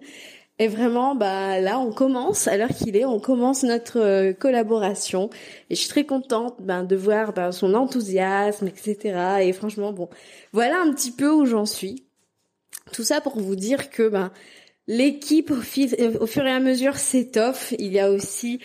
Et 0.58 0.68
vraiment, 0.68 1.14
bah 1.14 1.58
là, 1.58 1.78
on 1.78 1.90
commence 1.90 2.46
à 2.46 2.58
l'heure 2.58 2.68
qu'il 2.68 2.94
est, 2.94 3.06
on 3.06 3.18
commence 3.18 3.62
notre 3.62 3.98
euh, 3.98 4.34
collaboration. 4.34 5.30
Et 5.70 5.74
je 5.74 5.80
suis 5.80 5.88
très 5.88 6.04
contente 6.04 6.56
ben, 6.60 6.84
de 6.84 6.96
voir 6.96 7.32
ben, 7.32 7.50
son 7.50 7.72
enthousiasme, 7.72 8.68
etc. 8.68 9.38
Et 9.40 9.54
franchement, 9.54 9.94
bon, 9.94 10.10
voilà 10.52 10.82
un 10.82 10.92
petit 10.92 11.12
peu 11.12 11.30
où 11.30 11.46
j'en 11.46 11.64
suis. 11.64 12.04
Tout 12.92 13.04
ça 13.04 13.22
pour 13.22 13.38
vous 13.38 13.56
dire 13.56 13.88
que 13.88 14.08
ben 14.08 14.30
L'équipe 14.92 15.52
au, 15.52 16.26
fur 16.26 16.44
et 16.44 16.50
à 16.50 16.58
mesure 16.58 16.96
s'étoffe. 16.96 17.72
Il 17.78 17.92
y 17.92 18.00
a 18.00 18.10
aussi 18.10 18.58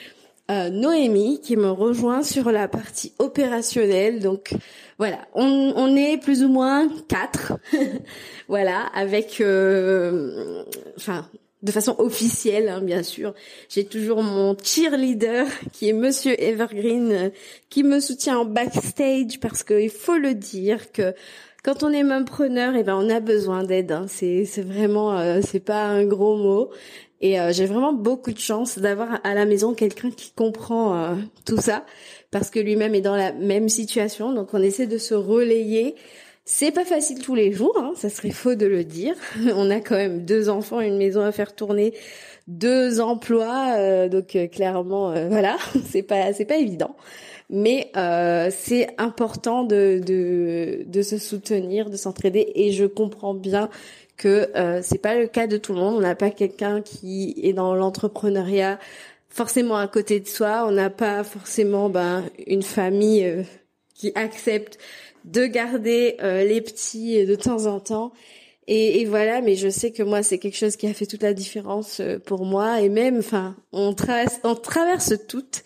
euh, 0.49 0.71
Noémie 0.71 1.39
qui 1.39 1.55
me 1.55 1.69
rejoint 1.69 2.23
sur 2.23 2.51
la 2.51 2.67
partie 2.67 3.13
opérationnelle. 3.19 4.21
Donc 4.21 4.55
voilà, 4.97 5.19
on, 5.35 5.95
est 5.95 6.17
plus 6.17 6.43
ou 6.43 6.49
moins 6.49 6.89
quatre. 7.07 7.53
voilà, 8.47 8.87
avec, 8.95 9.39
euh, 9.39 10.63
de 11.61 11.71
façon 11.71 11.93
officielle, 11.99 12.69
hein, 12.69 12.81
bien 12.81 13.03
sûr. 13.03 13.35
J'ai 13.69 13.85
toujours 13.85 14.23
mon 14.23 14.57
cheerleader 14.57 15.45
qui 15.73 15.89
est 15.89 15.93
Monsieur 15.93 16.41
Evergreen, 16.41 17.11
euh, 17.11 17.29
qui 17.69 17.83
me 17.83 17.99
soutient 17.99 18.39
en 18.39 18.45
backstage 18.45 19.39
parce 19.39 19.63
qu'il 19.63 19.91
faut 19.91 20.17
le 20.17 20.33
dire 20.33 20.91
que 20.91 21.13
quand 21.65 21.81
on 21.81 21.91
est 21.91 22.25
preneur, 22.25 22.75
et 22.75 22.81
eh 22.81 22.83
ben 22.83 22.95
on 22.95 23.09
a 23.09 23.19
besoin 23.19 23.63
d'aide. 23.63 23.91
Hein. 23.91 24.05
C'est 24.07 24.45
vraiment 24.61 25.17
euh, 25.17 25.41
c'est 25.43 25.59
pas 25.59 25.81
un 25.85 26.05
gros 26.05 26.37
mot. 26.37 26.69
Et 27.21 27.39
euh, 27.39 27.51
j'ai 27.51 27.65
vraiment 27.65 27.91
beaucoup 27.91 28.31
de 28.31 28.37
chance 28.37 28.77
d'avoir 28.77 29.19
à 29.23 29.33
la 29.33 29.45
maison 29.45 29.73
quelqu'un 29.73 30.11
qui 30.11 30.31
comprend 30.31 30.95
euh, 30.95 31.15
tout 31.43 31.59
ça 31.59 31.83
parce 32.29 32.51
que 32.51 32.59
lui-même 32.59 32.93
est 32.93 33.01
dans 33.01 33.15
la 33.15 33.33
même 33.33 33.67
situation. 33.67 34.31
Donc 34.31 34.53
on 34.53 34.61
essaie 34.61 34.85
de 34.85 34.99
se 34.99 35.15
relayer. 35.15 35.95
C'est 36.43 36.71
pas 36.71 36.85
facile 36.85 37.17
tous 37.23 37.33
les 37.33 37.51
jours, 37.51 37.75
hein, 37.79 37.93
ça 37.95 38.09
serait 38.09 38.29
faux 38.29 38.53
de 38.53 38.67
le 38.67 38.83
dire. 38.83 39.15
On 39.55 39.71
a 39.71 39.79
quand 39.79 39.95
même 39.95 40.23
deux 40.23 40.49
enfants, 40.49 40.79
une 40.79 40.97
maison 40.97 41.21
à 41.21 41.31
faire 41.31 41.55
tourner, 41.55 41.95
deux 42.47 42.99
emplois, 42.99 44.07
donc 44.09 44.37
clairement, 44.51 45.11
voilà, 45.27 45.57
c'est 45.89 46.03
pas 46.03 46.33
c'est 46.33 46.45
pas 46.45 46.57
évident 46.57 46.95
mais 47.49 47.91
euh, 47.95 48.49
c'est 48.51 48.89
important 48.97 49.63
de, 49.63 50.01
de, 50.03 50.83
de 50.87 51.01
se 51.01 51.17
soutenir, 51.17 51.89
de 51.89 51.97
s'entraider 51.97 52.51
et 52.55 52.71
je 52.71 52.85
comprends 52.85 53.33
bien 53.33 53.69
que 54.17 54.49
euh, 54.55 54.81
c'est 54.81 54.97
pas 54.97 55.15
le 55.15 55.27
cas 55.27 55.47
de 55.47 55.57
tout 55.57 55.73
le 55.73 55.79
monde. 55.79 55.95
On 55.95 56.01
n'a 56.01 56.15
pas 56.15 56.31
quelqu'un 56.31 56.81
qui 56.81 57.35
est 57.43 57.53
dans 57.53 57.75
l'entrepreneuriat 57.75 58.79
forcément 59.29 59.77
à 59.77 59.87
côté 59.87 60.19
de 60.19 60.27
soi. 60.27 60.65
On 60.67 60.71
n'a 60.71 60.89
pas 60.89 61.23
forcément 61.23 61.89
ben, 61.89 62.23
une 62.47 62.63
famille 62.63 63.25
euh, 63.25 63.43
qui 63.93 64.11
accepte 64.15 64.77
de 65.25 65.45
garder 65.45 66.17
euh, 66.21 66.43
les 66.43 66.61
petits 66.61 67.25
de 67.25 67.35
temps 67.35 67.65
en 67.65 67.79
temps. 67.79 68.13
Et, 68.67 69.01
et, 69.01 69.05
voilà, 69.05 69.41
mais 69.41 69.55
je 69.55 69.69
sais 69.69 69.91
que 69.91 70.01
moi, 70.01 70.23
c'est 70.23 70.39
quelque 70.39 70.57
chose 70.57 70.75
qui 70.75 70.87
a 70.87 70.93
fait 70.93 71.05
toute 71.05 71.21
la 71.21 71.33
différence 71.33 72.01
pour 72.25 72.45
moi. 72.45 72.81
Et 72.81 72.89
même, 72.89 73.19
enfin, 73.19 73.55
on 73.71 73.93
traverse, 73.93 74.39
on 74.43 74.55
traverse 74.55 75.13
toutes 75.27 75.63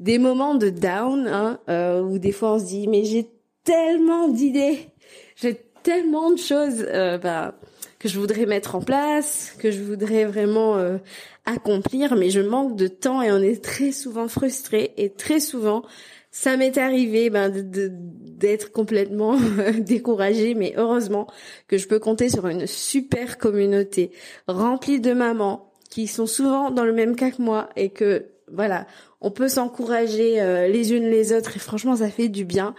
des 0.00 0.18
moments 0.18 0.54
de 0.54 0.70
down 0.70 1.26
hein, 1.26 1.58
euh, 1.68 2.02
où 2.02 2.18
des 2.18 2.32
fois 2.32 2.54
on 2.54 2.58
se 2.58 2.66
dit 2.66 2.88
mais 2.88 3.04
j'ai 3.04 3.30
tellement 3.64 4.28
d'idées, 4.28 4.88
j'ai 5.36 5.56
tellement 5.82 6.30
de 6.30 6.38
choses. 6.38 6.84
Euh, 6.88 7.18
bah, 7.18 7.54
que 7.98 8.08
je 8.08 8.18
voudrais 8.18 8.46
mettre 8.46 8.74
en 8.74 8.80
place, 8.80 9.54
que 9.58 9.70
je 9.70 9.82
voudrais 9.82 10.26
vraiment 10.26 10.76
euh, 10.76 10.98
accomplir, 11.44 12.14
mais 12.14 12.30
je 12.30 12.40
manque 12.40 12.76
de 12.76 12.88
temps 12.88 13.22
et 13.22 13.32
on 13.32 13.38
est 13.38 13.64
très 13.64 13.90
souvent 13.90 14.28
frustré 14.28 14.92
et 14.96 15.10
très 15.10 15.40
souvent 15.40 15.82
ça 16.30 16.58
m'est 16.58 16.76
arrivé 16.76 17.30
ben 17.30 17.50
d'être 17.50 18.70
complètement 18.70 19.38
découragée, 19.78 20.54
mais 20.54 20.74
heureusement 20.76 21.26
que 21.66 21.78
je 21.78 21.88
peux 21.88 21.98
compter 21.98 22.28
sur 22.28 22.46
une 22.46 22.66
super 22.66 23.38
communauté 23.38 24.10
remplie 24.46 25.00
de 25.00 25.14
mamans 25.14 25.72
qui 25.88 26.06
sont 26.06 26.26
souvent 26.26 26.70
dans 26.70 26.84
le 26.84 26.92
même 26.92 27.16
cas 27.16 27.30
que 27.30 27.40
moi 27.40 27.70
et 27.74 27.88
que 27.88 28.26
voilà, 28.52 28.86
on 29.20 29.30
peut 29.30 29.48
s'encourager 29.48 30.40
euh, 30.40 30.68
les 30.68 30.92
unes 30.92 31.08
les 31.08 31.32
autres 31.32 31.56
et 31.56 31.60
franchement 31.60 31.96
ça 31.96 32.08
fait 32.08 32.28
du 32.28 32.44
bien. 32.44 32.74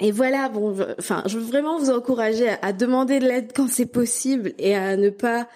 Et 0.00 0.12
voilà, 0.12 0.48
bon, 0.48 0.76
enfin, 0.98 1.24
je 1.26 1.38
veux 1.38 1.44
vraiment 1.44 1.78
vous 1.78 1.90
encourager 1.90 2.48
à, 2.62 2.72
demander 2.72 3.18
de 3.18 3.26
l'aide 3.26 3.52
quand 3.54 3.68
c'est 3.68 3.86
possible 3.86 4.52
et 4.58 4.76
à 4.76 4.96
ne 4.96 5.10
pas 5.10 5.48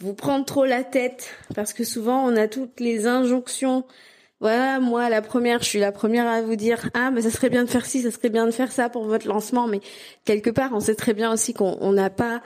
vous 0.00 0.12
prendre 0.12 0.44
trop 0.44 0.64
la 0.64 0.82
tête 0.82 1.30
parce 1.54 1.72
que 1.72 1.84
souvent 1.84 2.24
on 2.24 2.36
a 2.36 2.48
toutes 2.48 2.80
les 2.80 3.06
injonctions. 3.06 3.84
Voilà, 4.40 4.80
moi 4.80 5.08
la 5.08 5.22
première, 5.22 5.60
je 5.62 5.68
suis 5.68 5.78
la 5.78 5.92
première 5.92 6.26
à 6.26 6.42
vous 6.42 6.56
dire 6.56 6.90
ah 6.94 7.10
mais 7.10 7.22
ça 7.22 7.30
serait 7.30 7.48
bien 7.48 7.64
de 7.64 7.70
faire 7.70 7.86
ci, 7.86 8.02
ça 8.02 8.10
serait 8.10 8.28
bien 8.28 8.46
de 8.46 8.50
faire 8.50 8.72
ça 8.72 8.88
pour 8.90 9.04
votre 9.04 9.28
lancement, 9.28 9.68
mais 9.68 9.80
quelque 10.24 10.50
part 10.50 10.72
on 10.74 10.80
sait 10.80 10.96
très 10.96 11.14
bien 11.14 11.32
aussi 11.32 11.54
qu'on 11.54 11.92
n'a 11.92 12.10
pas 12.10 12.42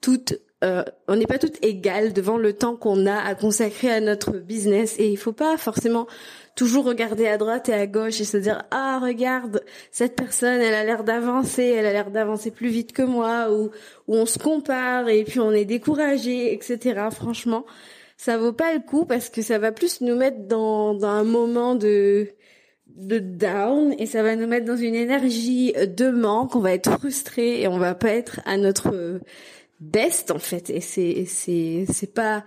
toutes 0.00 0.34
euh, 0.64 0.82
on 1.08 1.16
n'est 1.16 1.26
pas 1.26 1.38
toutes 1.38 1.62
égales 1.62 2.12
devant 2.12 2.38
le 2.38 2.54
temps 2.54 2.76
qu'on 2.76 3.06
a 3.06 3.16
à 3.16 3.34
consacrer 3.34 3.90
à 3.90 4.00
notre 4.00 4.32
business. 4.38 4.96
Et 4.98 5.08
il 5.08 5.18
faut 5.18 5.32
pas 5.32 5.56
forcément 5.58 6.06
toujours 6.54 6.84
regarder 6.84 7.26
à 7.26 7.36
droite 7.36 7.68
et 7.68 7.74
à 7.74 7.86
gauche 7.86 8.20
et 8.20 8.24
se 8.24 8.36
dire 8.36 8.64
ah 8.70 9.00
regarde 9.02 9.62
cette 9.90 10.14
personne 10.14 10.60
elle 10.60 10.74
a 10.74 10.84
l'air 10.84 11.02
d'avancer 11.02 11.64
elle 11.64 11.84
a 11.84 11.92
l'air 11.92 12.12
d'avancer 12.12 12.52
plus 12.52 12.68
vite 12.68 12.92
que 12.92 13.02
moi 13.02 13.50
ou 13.50 13.72
ou 14.06 14.14
on 14.14 14.24
se 14.24 14.38
compare 14.38 15.08
et 15.08 15.24
puis 15.24 15.40
on 15.40 15.50
est 15.50 15.64
découragé 15.64 16.54
etc 16.54 17.08
franchement 17.10 17.64
ça 18.16 18.38
vaut 18.38 18.52
pas 18.52 18.72
le 18.72 18.78
coup 18.78 19.04
parce 19.04 19.30
que 19.30 19.42
ça 19.42 19.58
va 19.58 19.72
plus 19.72 20.00
nous 20.00 20.14
mettre 20.14 20.46
dans 20.46 20.94
dans 20.94 21.08
un 21.08 21.24
moment 21.24 21.74
de 21.74 22.28
de 22.86 23.18
down 23.18 23.92
et 23.98 24.06
ça 24.06 24.22
va 24.22 24.36
nous 24.36 24.46
mettre 24.46 24.66
dans 24.66 24.76
une 24.76 24.94
énergie 24.94 25.72
de 25.72 26.10
manque. 26.10 26.54
On 26.54 26.60
va 26.60 26.72
être 26.72 26.98
frustré 26.98 27.60
et 27.60 27.66
on 27.66 27.78
va 27.78 27.94
pas 27.94 28.10
être 28.10 28.40
à 28.44 28.56
notre 28.56 29.20
best 29.80 30.30
en 30.30 30.38
fait 30.38 30.70
et 30.70 30.80
c'est 30.80 31.24
c'est 31.26 31.86
c'est 31.92 32.12
pas 32.14 32.44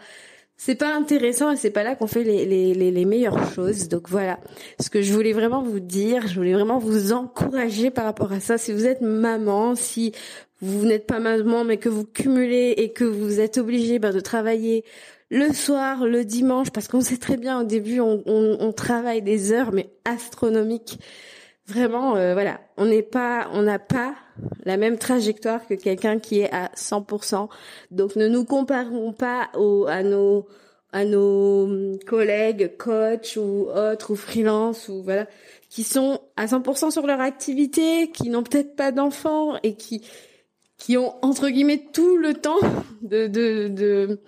c'est 0.57 0.75
pas 0.75 0.96
intéressant 0.96 1.51
et 1.51 1.55
c'est 1.55 1.69
pas 1.69 1.84
là 1.84 1.96
qu'on 1.96 2.07
fait 2.07 2.24
les, 2.24 2.43
les, 2.46 2.74
les, 2.74 2.89
les, 2.89 3.05
meilleures 3.05 3.53
choses. 3.53 3.89
Donc 3.89 4.10
voilà, 4.10 4.39
ce 4.79 4.89
que 4.89 5.03
je 5.03 5.13
voulais 5.13 5.31
vraiment 5.31 5.62
vous 5.62 5.79
dire, 5.79 6.27
je 6.27 6.34
voulais 6.34 6.53
vraiment 6.53 6.79
vous 6.79 7.13
encourager 7.13 7.91
par 7.91 8.05
rapport 8.05 8.31
à 8.31 8.39
ça. 8.39 8.57
Si 8.57 8.74
vous 8.74 8.88
êtes 8.88 9.01
maman, 9.01 9.75
si 9.75 10.13
vous 10.62 10.86
n'êtes 10.86 11.05
pas 11.05 11.19
maman 11.19 11.63
mais 11.63 11.77
que 11.77 11.89
vous 11.89 12.05
cumulez 12.05 12.74
et 12.77 12.91
que 12.91 13.03
vous 13.03 13.39
êtes 13.39 13.60
obligé 13.60 14.00
ben, 14.00 14.12
de 14.12 14.19
travailler 14.19 14.84
le 15.29 15.53
soir, 15.53 16.05
le 16.05 16.25
dimanche, 16.25 16.72
parce 16.72 16.88
qu'on 16.88 17.01
sait 17.01 17.17
très 17.17 17.38
bien 17.38 17.62
au 17.62 17.63
début 17.63 18.00
on, 18.00 18.24
on, 18.25 18.57
on 18.60 18.72
travaille 18.72 19.22
des 19.22 19.51
heures 19.51 19.72
mais 19.72 19.89
astronomiques 20.05 21.00
vraiment, 21.67 22.15
euh, 22.15 22.33
voilà, 22.33 22.59
on 22.77 22.86
n'est 22.86 23.03
pas, 23.03 23.50
on 23.53 23.62
n'a 23.62 23.79
pas 23.79 24.15
la 24.65 24.77
même 24.77 24.97
trajectoire 24.97 25.65
que 25.67 25.74
quelqu'un 25.74 26.19
qui 26.19 26.39
est 26.39 26.53
à 26.53 26.71
100%. 26.75 27.50
Donc 27.91 28.15
ne 28.15 28.27
nous 28.27 28.45
comparons 28.45 29.13
pas 29.13 29.50
aux, 29.55 29.86
à 29.88 30.03
nos 30.03 30.47
à 30.93 31.03
nos 31.03 31.97
collègues 32.07 32.77
coach 32.77 33.36
ou 33.36 33.67
autres 33.69 34.12
ou 34.12 34.15
freelance 34.15 34.88
ou 34.88 35.03
voilà 35.03 35.27
qui 35.69 35.83
sont 35.83 36.21
à 36.38 36.45
100% 36.45 36.91
sur 36.91 37.05
leur 37.05 37.19
activité, 37.19 38.09
qui 38.09 38.29
n'ont 38.29 38.41
peut-être 38.41 38.75
pas 38.75 38.91
d'enfants 38.91 39.57
et 39.63 39.75
qui 39.75 40.01
qui 40.77 40.95
ont 40.97 41.13
entre 41.24 41.50
guillemets 41.50 41.83
tout 41.91 42.17
le 42.17 42.33
temps 42.36 42.59
de 43.01 43.27
de 43.27 43.67
de 43.67 44.19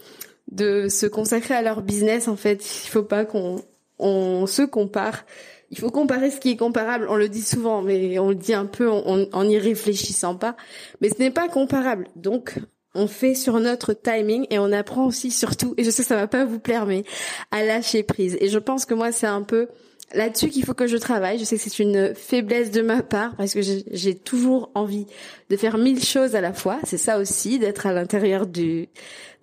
de 0.51 0.89
se 0.89 1.05
consacrer 1.05 1.53
à 1.53 1.61
leur 1.61 1.81
business 1.81 2.27
en 2.27 2.35
fait. 2.35 2.55
Il 2.85 2.89
faut 2.89 3.03
pas 3.03 3.23
qu'on 3.23 3.61
on 3.99 4.45
se 4.45 4.63
compare 4.63 5.25
il 5.71 5.77
faut 5.77 5.91
comparer 5.91 6.31
ce 6.31 6.39
qui 6.39 6.51
est 6.51 6.57
comparable. 6.57 7.07
On 7.09 7.15
le 7.15 7.29
dit 7.29 7.41
souvent, 7.41 7.81
mais 7.81 8.17
on 8.19 8.29
le 8.29 8.35
dit 8.35 8.53
un 8.53 8.65
peu 8.65 8.89
en 8.89 9.43
n'y 9.43 9.57
réfléchissant 9.57 10.35
pas. 10.35 10.55
Mais 11.01 11.09
ce 11.09 11.19
n'est 11.19 11.31
pas 11.31 11.47
comparable. 11.47 12.07
Donc, 12.15 12.55
on 12.95 13.07
fait 13.07 13.35
sur 13.35 13.59
notre 13.59 13.93
timing 13.93 14.47
et 14.49 14.59
on 14.59 14.71
apprend 14.71 15.05
aussi 15.05 15.31
surtout, 15.31 15.73
et 15.77 15.83
je 15.83 15.91
sais 15.91 16.01
que 16.01 16.07
ça 16.07 16.15
va 16.15 16.27
pas 16.27 16.45
vous 16.45 16.59
plaire, 16.59 16.85
mais 16.85 17.03
à 17.51 17.63
lâcher 17.63 18.03
prise. 18.03 18.37
Et 18.41 18.49
je 18.49 18.57
pense 18.57 18.85
que 18.85 18.93
moi, 18.93 19.11
c'est 19.11 19.27
un 19.27 19.43
peu 19.43 19.67
là-dessus 20.13 20.49
qu'il 20.49 20.65
faut 20.65 20.73
que 20.73 20.87
je 20.87 20.97
travaille. 20.97 21.37
Je 21.37 21.43
sais 21.43 21.57
que 21.57 21.61
c'est 21.61 21.79
une 21.79 22.15
faiblesse 22.15 22.71
de 22.71 22.81
ma 22.81 23.03
part 23.03 23.35
parce 23.35 23.53
que 23.53 23.61
j'ai 23.61 24.15
toujours 24.15 24.71
envie 24.73 25.05
de 25.49 25.57
faire 25.57 25.77
mille 25.77 26.03
choses 26.03 26.35
à 26.35 26.41
la 26.41 26.53
fois. 26.53 26.79
C'est 26.83 26.97
ça 26.97 27.19
aussi, 27.19 27.59
d'être 27.59 27.85
à 27.85 27.93
l'intérieur 27.93 28.47
du 28.47 28.89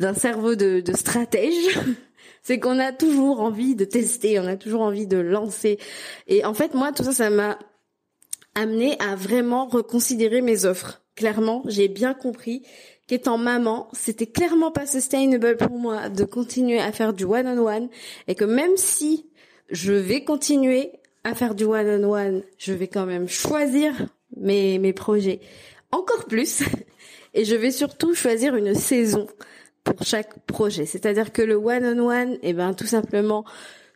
d'un 0.00 0.14
cerveau 0.14 0.56
de, 0.56 0.80
de 0.80 0.96
stratège. 0.96 1.78
c'est 2.46 2.60
qu'on 2.60 2.78
a 2.78 2.92
toujours 2.92 3.40
envie 3.40 3.74
de 3.74 3.84
tester, 3.84 4.38
on 4.38 4.46
a 4.46 4.56
toujours 4.56 4.82
envie 4.82 5.08
de 5.08 5.16
lancer. 5.16 5.80
Et 6.28 6.44
en 6.44 6.54
fait, 6.54 6.74
moi, 6.74 6.92
tout 6.92 7.02
ça, 7.02 7.12
ça 7.12 7.28
m'a 7.28 7.58
amené 8.54 8.96
à 9.00 9.16
vraiment 9.16 9.66
reconsidérer 9.66 10.42
mes 10.42 10.64
offres. 10.64 11.02
Clairement, 11.16 11.64
j'ai 11.66 11.88
bien 11.88 12.14
compris 12.14 12.62
qu'étant 13.08 13.36
maman, 13.36 13.88
c'était 13.92 14.28
clairement 14.28 14.70
pas 14.70 14.86
sustainable 14.86 15.56
pour 15.56 15.76
moi 15.76 16.08
de 16.08 16.22
continuer 16.22 16.78
à 16.78 16.92
faire 16.92 17.14
du 17.14 17.24
one-on-one 17.24 17.88
et 18.28 18.36
que 18.36 18.44
même 18.44 18.76
si 18.76 19.26
je 19.70 19.92
vais 19.92 20.22
continuer 20.22 20.92
à 21.24 21.34
faire 21.34 21.56
du 21.56 21.64
one-on-one, 21.64 22.44
je 22.58 22.72
vais 22.72 22.86
quand 22.86 23.06
même 23.06 23.28
choisir 23.28 23.92
mes, 24.36 24.78
mes 24.78 24.92
projets 24.92 25.40
encore 25.90 26.26
plus 26.26 26.62
et 27.34 27.44
je 27.44 27.56
vais 27.56 27.72
surtout 27.72 28.14
choisir 28.14 28.54
une 28.54 28.76
saison 28.76 29.26
pour 29.86 30.04
chaque 30.04 30.38
projet. 30.46 30.84
C'est-à-dire 30.84 31.32
que 31.32 31.42
le 31.42 31.54
one-on-one, 31.54 32.38
eh 32.42 32.52
ben 32.52 32.74
tout 32.74 32.86
simplement, 32.86 33.44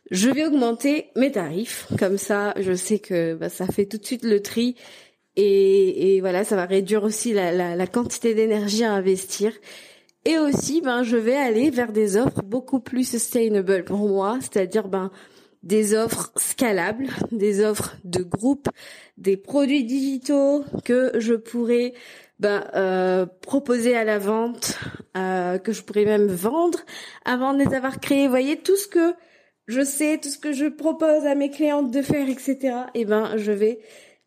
je 0.09 0.29
vais 0.29 0.45
augmenter 0.45 1.09
mes 1.15 1.31
tarifs. 1.31 1.87
Comme 1.99 2.17
ça, 2.17 2.53
je 2.57 2.73
sais 2.73 2.99
que 2.99 3.35
bah, 3.35 3.49
ça 3.49 3.67
fait 3.67 3.85
tout 3.85 3.97
de 3.97 4.05
suite 4.05 4.23
le 4.23 4.41
tri. 4.41 4.75
Et, 5.35 6.15
et 6.15 6.21
voilà, 6.21 6.43
ça 6.43 6.55
va 6.55 6.65
réduire 6.65 7.03
aussi 7.03 7.33
la, 7.33 7.51
la, 7.51 7.75
la 7.75 7.87
quantité 7.87 8.33
d'énergie 8.33 8.83
à 8.83 8.93
investir. 8.93 9.53
Et 10.25 10.37
aussi, 10.37 10.81
ben, 10.81 11.03
je 11.03 11.17
vais 11.17 11.35
aller 11.35 11.69
vers 11.69 11.91
des 11.91 12.17
offres 12.17 12.43
beaucoup 12.43 12.79
plus 12.79 13.07
sustainable 13.07 13.83
pour 13.83 14.07
moi, 14.07 14.37
c'est-à-dire 14.41 14.87
ben 14.87 15.11
des 15.63 15.95
offres 15.95 16.31
scalables, 16.35 17.07
des 17.31 17.63
offres 17.63 17.95
de 18.03 18.23
groupe, 18.23 18.69
des 19.17 19.37
produits 19.37 19.83
digitaux 19.83 20.63
que 20.83 21.11
je 21.19 21.33
pourrais 21.33 21.93
ben, 22.39 22.63
euh, 22.75 23.25
proposer 23.41 23.95
à 23.95 24.03
la 24.03 24.17
vente, 24.17 24.79
euh, 25.15 25.59
que 25.59 25.73
je 25.73 25.83
pourrais 25.83 26.05
même 26.05 26.27
vendre 26.27 26.79
avant 27.23 27.53
de 27.53 27.59
les 27.59 27.75
avoir 27.75 27.99
créés. 27.99 28.25
Vous 28.25 28.31
voyez, 28.31 28.57
tout 28.57 28.75
ce 28.75 28.87
que 28.87 29.13
je 29.67 29.83
sais, 29.83 30.19
tout 30.21 30.29
ce 30.29 30.39
que 30.39 30.51
je 30.51 30.65
propose 30.65 31.25
à 31.25 31.35
mes 31.35 31.51
clientes 31.51 31.91
de 31.91 32.01
faire, 32.01 32.27
etc. 32.27 32.57
Et 32.95 33.01
eh 33.01 33.05
ben, 33.05 33.37
je 33.37 33.51
vais 33.51 33.79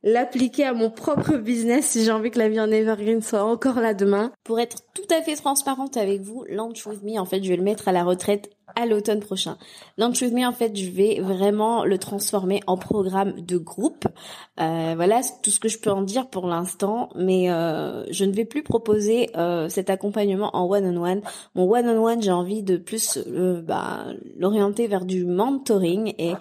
l'appliquer 0.05 0.65
à 0.65 0.75
mon 0.75 0.91
propre 0.91 1.37
business 1.37 1.87
si 1.87 2.05
j'ai 2.05 2.13
envie 2.13 2.31
que 2.31 2.39
la 2.39 2.49
vie 2.49 2.61
en 2.61 2.71
Evergreen 2.71 3.23
soit 3.23 3.43
encore 3.43 3.81
là 3.81 3.95
demain. 3.95 4.33
Pour 4.45 4.61
être 4.61 4.83
tout 4.95 5.13
à 5.13 5.21
fait 5.23 5.35
transparente 5.35 5.97
avec 5.97 6.21
vous, 6.21 6.45
Launch 6.49 6.87
Me, 6.87 7.19
en 7.19 7.25
fait, 7.25 7.43
je 7.43 7.49
vais 7.49 7.57
le 7.57 7.63
mettre 7.63 7.89
à 7.89 7.93
la 7.93 8.05
retraite 8.05 8.51
à 8.77 8.87
l'automne 8.87 9.21
prochain. 9.21 9.57
Launch 9.99 10.21
With 10.23 10.33
Me, 10.33 10.47
en 10.47 10.53
fait, 10.53 10.77
je 10.77 10.91
vais 10.91 11.21
vraiment 11.21 11.85
le 11.85 11.99
transformer 11.99 12.61
en 12.67 12.77
programme 12.77 13.41
de 13.41 13.57
groupe. 13.57 14.07
Euh, 14.61 14.95
voilà 14.97 15.21
tout 15.43 15.51
ce 15.51 15.61
que 15.61 15.69
je 15.69 15.79
peux 15.79 15.91
en 15.91 16.03
dire 16.03 16.29
pour 16.29 16.47
l'instant, 16.47 17.11
mais 17.15 17.51
euh, 17.51 18.05
je 18.11 18.25
ne 18.25 18.33
vais 18.33 18.45
plus 18.45 18.63
proposer 18.63 19.31
euh, 19.37 19.69
cet 19.69 19.91
accompagnement 19.91 20.51
en 20.57 20.69
one-on-one. 20.69 21.23
Mon 21.55 21.71
one-on-one, 21.71 22.23
j'ai 22.23 22.33
envie 22.33 22.63
de 22.63 22.77
plus 22.77 23.19
bah, 23.27 24.07
l'orienter 24.37 24.87
vers 24.87 25.05
du 25.05 25.25
mentoring 25.25 26.15
et 26.19 26.35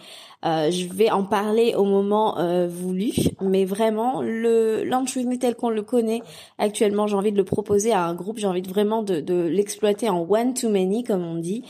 euh, 0.46 0.72
je 0.72 0.88
vais 0.88 1.10
en 1.10 1.24
parler 1.24 1.74
au 1.74 1.86
moment 1.86 2.38
euh, 2.38 2.68
voulu, 2.68 3.14
mais 3.40 3.64
vraiment 3.64 4.22
le 4.22 4.84
launch 4.84 5.16
with 5.16 5.26
me 5.26 5.38
tel 5.38 5.56
qu'on 5.56 5.70
le 5.70 5.84
connaît 5.84 6.22
actuellement, 6.58 7.08
j'ai 7.08 7.16
envie 7.16 7.32
de 7.32 7.38
le 7.38 7.46
proposer 7.46 7.94
à 7.94 8.04
un 8.04 8.14
groupe, 8.14 8.38
j'ai 8.38 8.48
envie 8.48 8.62
de 8.62 8.68
vraiment 8.68 9.04
de, 9.04 9.22
de 9.22 9.36
l'exploiter 9.36 10.10
en 10.10 10.28
one 10.30 10.54
to 10.54 10.70
many 10.70 11.04
comme 11.06 11.24
on 11.24 11.36
dit, 11.36 11.64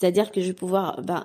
c'est-à-dire 0.00 0.30
que 0.32 0.40
je 0.40 0.48
vais 0.48 0.54
pouvoir 0.54 1.02
ben, 1.02 1.24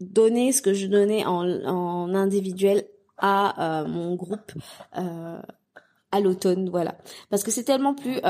donner 0.00 0.52
ce 0.52 0.62
que 0.62 0.72
je 0.72 0.86
donnais 0.86 1.24
en, 1.26 1.44
en 1.66 2.14
individuel 2.14 2.84
à 3.18 3.82
euh, 3.82 3.88
mon 3.88 4.14
groupe. 4.14 4.52
à 6.14 6.20
l'automne, 6.20 6.68
voilà. 6.68 6.98
Parce 7.30 7.42
que 7.42 7.50
c'est 7.50 7.64
tellement 7.64 7.94
plus 7.94 8.20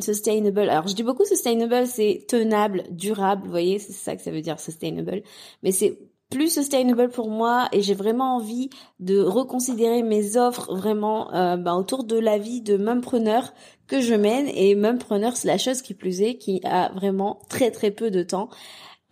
sustainable. 0.00 0.68
Alors 0.68 0.86
je 0.86 0.94
dis 0.94 1.02
beaucoup 1.02 1.24
sustainable, 1.24 1.88
c'est 1.88 2.26
tenable, 2.28 2.84
durable, 2.90 3.42
vous 3.44 3.50
voyez, 3.50 3.80
c'est 3.80 3.92
ça 3.92 4.14
que 4.14 4.22
ça 4.22 4.30
veut 4.30 4.40
dire 4.40 4.60
sustainable. 4.60 5.24
Mais 5.64 5.72
c'est 5.72 5.98
plus 6.34 6.52
sustainable 6.52 7.10
pour 7.10 7.30
moi 7.30 7.68
et 7.72 7.80
j'ai 7.80 7.94
vraiment 7.94 8.36
envie 8.36 8.68
de 8.98 9.20
reconsidérer 9.20 10.02
mes 10.02 10.36
offres 10.36 10.74
vraiment 10.74 11.32
euh, 11.32 11.56
bah, 11.56 11.74
autour 11.74 12.02
de 12.02 12.18
la 12.18 12.38
vie 12.38 12.60
de 12.60 12.76
preneur 13.00 13.52
que 13.86 14.00
je 14.00 14.14
mène 14.14 14.48
et 14.48 14.74
preneur 14.98 15.36
c'est 15.36 15.46
la 15.46 15.58
chose 15.58 15.80
qui 15.80 15.94
plus 15.94 16.22
est 16.22 16.36
qui 16.36 16.60
a 16.64 16.90
vraiment 16.92 17.40
très 17.48 17.70
très 17.70 17.92
peu 17.92 18.10
de 18.10 18.22
temps 18.24 18.48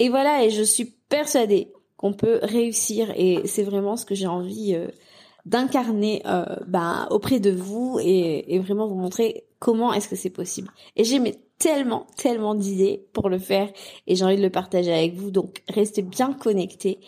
et 0.02 0.09
voilà 0.09 0.44
et 0.44 0.50
je 0.50 0.64
suis 0.64 0.97
persuadée 1.09 1.73
qu'on 1.97 2.12
peut 2.12 2.40
réussir 2.42 3.12
et 3.14 3.42
c'est 3.47 3.62
vraiment 3.62 3.97
ce 3.97 4.04
que 4.04 4.16
j'ai 4.16 4.26
envie 4.26 4.75
euh, 4.75 4.88
d'incarner 5.47 6.23
euh, 6.26 6.44
bah, 6.66 7.06
auprès 7.11 7.38
de 7.38 7.52
vous 7.52 8.00
et, 8.02 8.52
et, 8.52 8.59
vraiment 8.59 8.88
vous 8.88 8.97
montrer 8.97 9.44
comment 9.61 9.92
est-ce 9.92 10.09
que 10.09 10.16
c'est 10.16 10.30
possible 10.30 10.71
et 10.97 11.04
j'ai 11.04 11.21
tellement, 11.59 12.09
tellement 12.16 12.56
d'idées 12.56 13.06
pour 13.12 13.28
le 13.28 13.38
faire 13.38 13.68
et 14.09 14.16
j'ai 14.16 14.25
envie 14.25 14.37
de 14.37 14.42
le 14.42 14.50
partager 14.50 14.92
avec 14.92 15.14
vous. 15.14 15.30
Donc 15.30 15.62
restez 15.68 16.02
bien 16.02 16.32
connectés. 16.32 16.99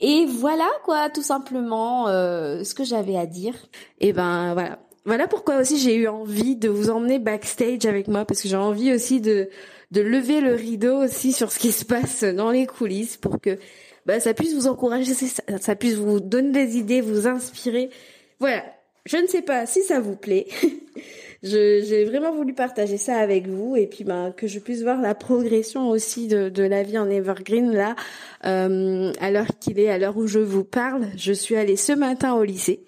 Et 0.00 0.26
voilà 0.26 0.68
quoi, 0.84 1.08
tout 1.10 1.22
simplement 1.22 2.08
euh, 2.08 2.64
ce 2.64 2.74
que 2.74 2.82
j'avais 2.82 3.16
à 3.16 3.26
dire. 3.26 3.54
Et 4.00 4.12
ben 4.12 4.54
voilà, 4.54 4.80
voilà 5.04 5.28
pourquoi 5.28 5.60
aussi 5.60 5.78
j'ai 5.78 5.94
eu 5.94 6.08
envie 6.08 6.56
de 6.56 6.68
vous 6.68 6.90
emmener 6.90 7.20
backstage 7.20 7.86
avec 7.86 8.08
moi 8.08 8.24
parce 8.24 8.42
que 8.42 8.48
j'ai 8.48 8.56
envie 8.56 8.92
aussi 8.92 9.20
de 9.20 9.48
de 9.94 10.00
lever 10.00 10.40
le 10.40 10.54
rideau 10.54 11.04
aussi 11.04 11.32
sur 11.32 11.52
ce 11.52 11.58
qui 11.58 11.70
se 11.70 11.84
passe 11.84 12.24
dans 12.24 12.50
les 12.50 12.66
coulisses 12.66 13.16
pour 13.16 13.40
que 13.40 13.58
bah, 14.06 14.18
ça 14.18 14.34
puisse 14.34 14.52
vous 14.52 14.66
encourager, 14.66 15.14
ça, 15.14 15.76
puisse 15.76 15.94
vous 15.94 16.20
donner 16.20 16.66
des 16.66 16.76
idées, 16.76 17.00
vous 17.00 17.28
inspirer. 17.28 17.90
Voilà, 18.40 18.64
je 19.06 19.16
ne 19.16 19.26
sais 19.28 19.40
pas 19.40 19.66
si 19.66 19.82
ça 19.82 20.00
vous 20.00 20.16
plaît. 20.16 20.48
j'ai 21.44 22.04
vraiment 22.04 22.34
voulu 22.34 22.54
partager 22.54 22.96
ça 22.96 23.16
avec 23.18 23.46
vous 23.46 23.76
et 23.76 23.86
puis 23.86 24.02
ben 24.02 24.32
que 24.36 24.46
je 24.46 24.58
puisse 24.58 24.82
voir 24.82 25.00
la 25.00 25.14
progression 25.14 25.90
aussi 25.90 26.26
de, 26.26 26.48
de 26.48 26.62
la 26.62 26.82
vie 26.82 26.98
en 26.98 27.08
Evergreen 27.08 27.70
là 27.70 27.94
euh, 28.46 29.12
à 29.20 29.30
l'heure 29.30 29.46
qu'il 29.60 29.78
est, 29.78 29.90
à 29.90 29.98
l'heure 29.98 30.16
où 30.16 30.26
je 30.26 30.40
vous 30.40 30.64
parle. 30.64 31.06
Je 31.16 31.32
suis 31.32 31.54
allée 31.54 31.76
ce 31.76 31.92
matin 31.92 32.34
au 32.34 32.42
lycée. 32.42 32.80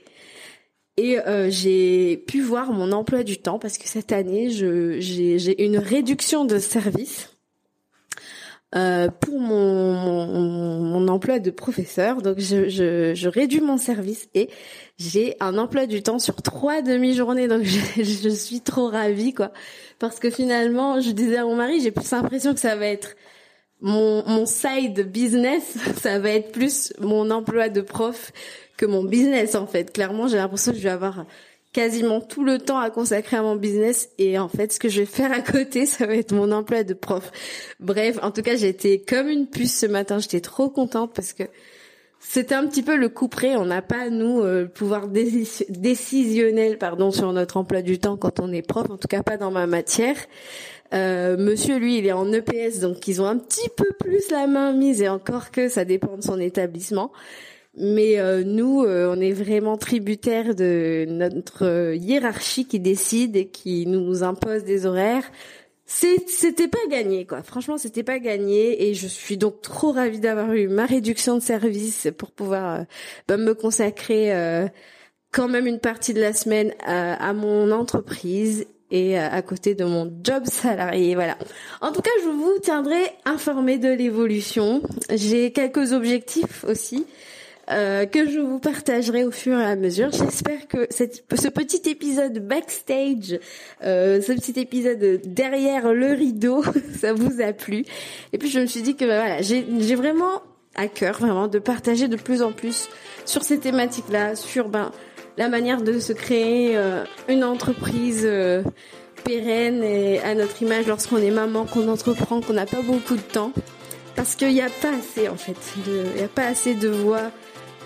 Et 0.96 1.18
euh, 1.18 1.50
j'ai 1.50 2.16
pu 2.26 2.40
voir 2.40 2.72
mon 2.72 2.92
emploi 2.92 3.22
du 3.22 3.36
temps 3.38 3.58
parce 3.58 3.76
que 3.76 3.86
cette 3.86 4.12
année, 4.12 4.48
j'ai 4.50 5.64
une 5.64 5.78
réduction 5.78 6.44
de 6.46 6.58
service 6.58 7.36
euh, 8.74 9.08
pour 9.08 9.38
mon, 9.38 9.92
mon, 9.92 10.80
mon, 10.80 11.08
emploi 11.08 11.38
de 11.38 11.50
professeur. 11.50 12.22
Donc 12.22 12.40
je, 12.40 12.68
je, 12.68 13.14
je 13.14 13.28
réduis 13.28 13.60
mon 13.60 13.76
service 13.76 14.28
et 14.34 14.48
j'ai 14.98 15.36
un 15.40 15.56
emploi 15.58 15.86
du 15.86 16.02
temps 16.02 16.18
sur 16.18 16.42
trois 16.42 16.82
demi-journées. 16.82 17.46
Donc 17.46 17.62
je, 17.96 18.02
je, 18.02 18.28
suis 18.28 18.60
trop 18.60 18.88
ravie 18.88 19.34
quoi. 19.34 19.52
Parce 19.98 20.18
que 20.18 20.30
finalement, 20.30 21.00
je 21.00 21.10
disais 21.10 21.36
à 21.36 21.44
mon 21.44 21.56
mari, 21.56 21.80
j'ai 21.80 21.90
plus 21.90 22.10
l'impression 22.10 22.54
que 22.54 22.60
ça 22.60 22.74
va 22.74 22.86
être 22.86 23.16
mon, 23.80 24.26
mon 24.26 24.46
side 24.46 25.10
business, 25.10 25.76
ça 26.00 26.18
va 26.18 26.30
être 26.30 26.52
plus 26.52 26.92
mon 26.98 27.30
emploi 27.30 27.68
de 27.68 27.82
prof 27.82 28.32
que 28.76 28.86
mon 28.86 29.04
business 29.04 29.54
en 29.54 29.66
fait. 29.66 29.92
Clairement, 29.92 30.28
j'ai 30.28 30.36
l'impression 30.36 30.72
que 30.72 30.78
je 30.78 30.82
vais 30.82 30.90
avoir 30.90 31.24
quasiment 31.72 32.22
tout 32.22 32.42
le 32.42 32.58
temps 32.58 32.78
à 32.78 32.88
consacrer 32.88 33.36
à 33.36 33.42
mon 33.42 33.54
business 33.54 34.08
et 34.16 34.38
en 34.38 34.48
fait 34.48 34.72
ce 34.72 34.80
que 34.80 34.88
je 34.88 35.00
vais 35.00 35.06
faire 35.06 35.30
à 35.30 35.40
côté 35.40 35.84
ça 35.84 36.06
va 36.06 36.14
être 36.14 36.32
mon 36.32 36.50
emploi 36.50 36.84
de 36.84 36.94
prof. 36.94 37.30
Bref, 37.80 38.18
en 38.22 38.30
tout 38.30 38.40
cas 38.40 38.56
j'étais 38.56 38.98
comme 38.98 39.28
une 39.28 39.46
puce 39.46 39.80
ce 39.80 39.84
matin, 39.84 40.18
j'étais 40.18 40.40
trop 40.40 40.70
contente 40.70 41.12
parce 41.14 41.34
que 41.34 41.42
c'était 42.18 42.54
un 42.54 42.66
petit 42.66 42.82
peu 42.82 42.96
le 42.96 43.10
coup 43.10 43.28
près, 43.28 43.56
on 43.56 43.66
n'a 43.66 43.82
pas 43.82 44.08
nous 44.08 44.40
euh, 44.40 44.62
le 44.62 44.68
pouvoir 44.68 45.08
décisionnel 45.08 46.78
pardon 46.78 47.10
sur 47.10 47.30
notre 47.34 47.58
emploi 47.58 47.82
du 47.82 47.98
temps 47.98 48.16
quand 48.16 48.40
on 48.40 48.50
est 48.52 48.62
prof, 48.62 48.88
en 48.88 48.96
tout 48.96 49.08
cas 49.08 49.22
pas 49.22 49.36
dans 49.36 49.50
ma 49.50 49.66
matière. 49.66 50.16
Euh, 50.94 51.36
monsieur, 51.36 51.78
lui, 51.78 51.98
il 51.98 52.06
est 52.06 52.12
en 52.12 52.32
EPS, 52.32 52.80
donc 52.80 53.08
ils 53.08 53.20
ont 53.20 53.26
un 53.26 53.38
petit 53.38 53.68
peu 53.76 53.86
plus 53.98 54.30
la 54.30 54.46
main 54.46 54.72
mise, 54.72 55.02
et 55.02 55.08
encore 55.08 55.50
que 55.50 55.68
ça 55.68 55.84
dépend 55.84 56.16
de 56.16 56.22
son 56.22 56.38
établissement. 56.40 57.12
Mais 57.78 58.18
euh, 58.18 58.42
nous, 58.42 58.84
euh, 58.84 59.14
on 59.14 59.20
est 59.20 59.32
vraiment 59.32 59.76
tributaires 59.76 60.54
de 60.54 61.04
notre 61.08 61.94
hiérarchie 61.94 62.66
qui 62.66 62.80
décide 62.80 63.36
et 63.36 63.48
qui 63.48 63.86
nous 63.86 64.22
impose 64.22 64.64
des 64.64 64.86
horaires. 64.86 65.30
C'était 65.84 66.68
pas 66.68 66.84
gagné, 66.90 67.26
quoi. 67.26 67.42
Franchement, 67.42 67.76
c'était 67.78 68.02
pas 68.02 68.18
gagné, 68.18 68.88
et 68.88 68.94
je 68.94 69.06
suis 69.06 69.36
donc 69.36 69.60
trop 69.62 69.92
ravie 69.92 70.18
d'avoir 70.18 70.52
eu 70.54 70.66
ma 70.66 70.84
réduction 70.84 71.36
de 71.36 71.42
service 71.42 72.08
pour 72.18 72.32
pouvoir 72.32 72.86
bah, 73.28 73.36
me 73.36 73.54
consacrer 73.54 74.32
quand 75.30 75.46
même 75.46 75.68
une 75.68 75.78
partie 75.78 76.12
de 76.12 76.20
la 76.20 76.32
semaine 76.32 76.74
à, 76.84 77.28
à 77.28 77.32
mon 77.34 77.70
entreprise 77.70 78.66
et 78.90 79.16
à 79.16 79.40
côté 79.42 79.76
de 79.76 79.84
mon 79.84 80.12
job 80.24 80.42
salarié. 80.46 81.14
Voilà. 81.14 81.38
En 81.80 81.92
tout 81.92 82.02
cas, 82.02 82.10
je 82.24 82.30
vous 82.30 82.58
tiendrai 82.60 83.02
informé 83.24 83.78
de 83.78 83.88
l'évolution. 83.88 84.82
J'ai 85.14 85.52
quelques 85.52 85.92
objectifs 85.92 86.64
aussi. 86.64 87.06
Euh, 87.68 88.06
que 88.06 88.30
je 88.30 88.38
vous 88.38 88.60
partagerai 88.60 89.24
au 89.24 89.32
fur 89.32 89.58
et 89.58 89.64
à 89.64 89.74
mesure. 89.74 90.10
J'espère 90.12 90.68
que 90.68 90.86
cette, 90.90 91.24
ce 91.34 91.48
petit 91.48 91.90
épisode 91.90 92.38
backstage, 92.38 93.40
euh, 93.82 94.20
ce 94.22 94.32
petit 94.32 94.60
épisode 94.60 95.20
derrière 95.24 95.92
le 95.92 96.12
rideau, 96.12 96.62
ça 97.00 97.12
vous 97.12 97.40
a 97.40 97.52
plu. 97.52 97.84
Et 98.32 98.38
puis 98.38 98.50
je 98.50 98.60
me 98.60 98.66
suis 98.66 98.82
dit 98.82 98.94
que 98.94 99.04
bah, 99.04 99.18
voilà, 99.18 99.42
j'ai 99.42 99.94
vraiment 99.96 100.42
à 100.76 100.88
cœur 100.88 101.18
vraiment 101.18 101.48
de 101.48 101.58
partager 101.58 102.06
de 102.06 102.16
plus 102.16 102.42
en 102.42 102.52
plus 102.52 102.88
sur 103.24 103.42
ces 103.42 103.58
thématiques-là, 103.58 104.36
sur 104.36 104.68
ben 104.68 104.92
la 105.36 105.48
manière 105.48 105.82
de 105.82 105.98
se 105.98 106.12
créer 106.12 106.76
euh, 106.76 107.04
une 107.28 107.44
entreprise 107.44 108.22
euh, 108.24 108.62
pérenne 109.24 109.82
et 109.82 110.20
à 110.20 110.34
notre 110.34 110.62
image 110.62 110.86
lorsqu'on 110.86 111.18
est 111.18 111.30
maman, 111.30 111.64
qu'on 111.64 111.88
entreprend, 111.88 112.40
qu'on 112.40 112.54
n'a 112.54 112.66
pas 112.66 112.82
beaucoup 112.82 113.16
de 113.16 113.20
temps. 113.20 113.52
Parce 114.14 114.34
qu'il 114.34 114.54
n'y 114.54 114.62
a 114.62 114.70
pas 114.80 114.92
assez 114.96 115.28
en 115.28 115.36
fait, 115.36 115.56
il 115.86 116.14
n'y 116.14 116.22
a 116.22 116.28
pas 116.28 116.46
assez 116.46 116.74
de 116.74 116.88
voix 116.88 117.30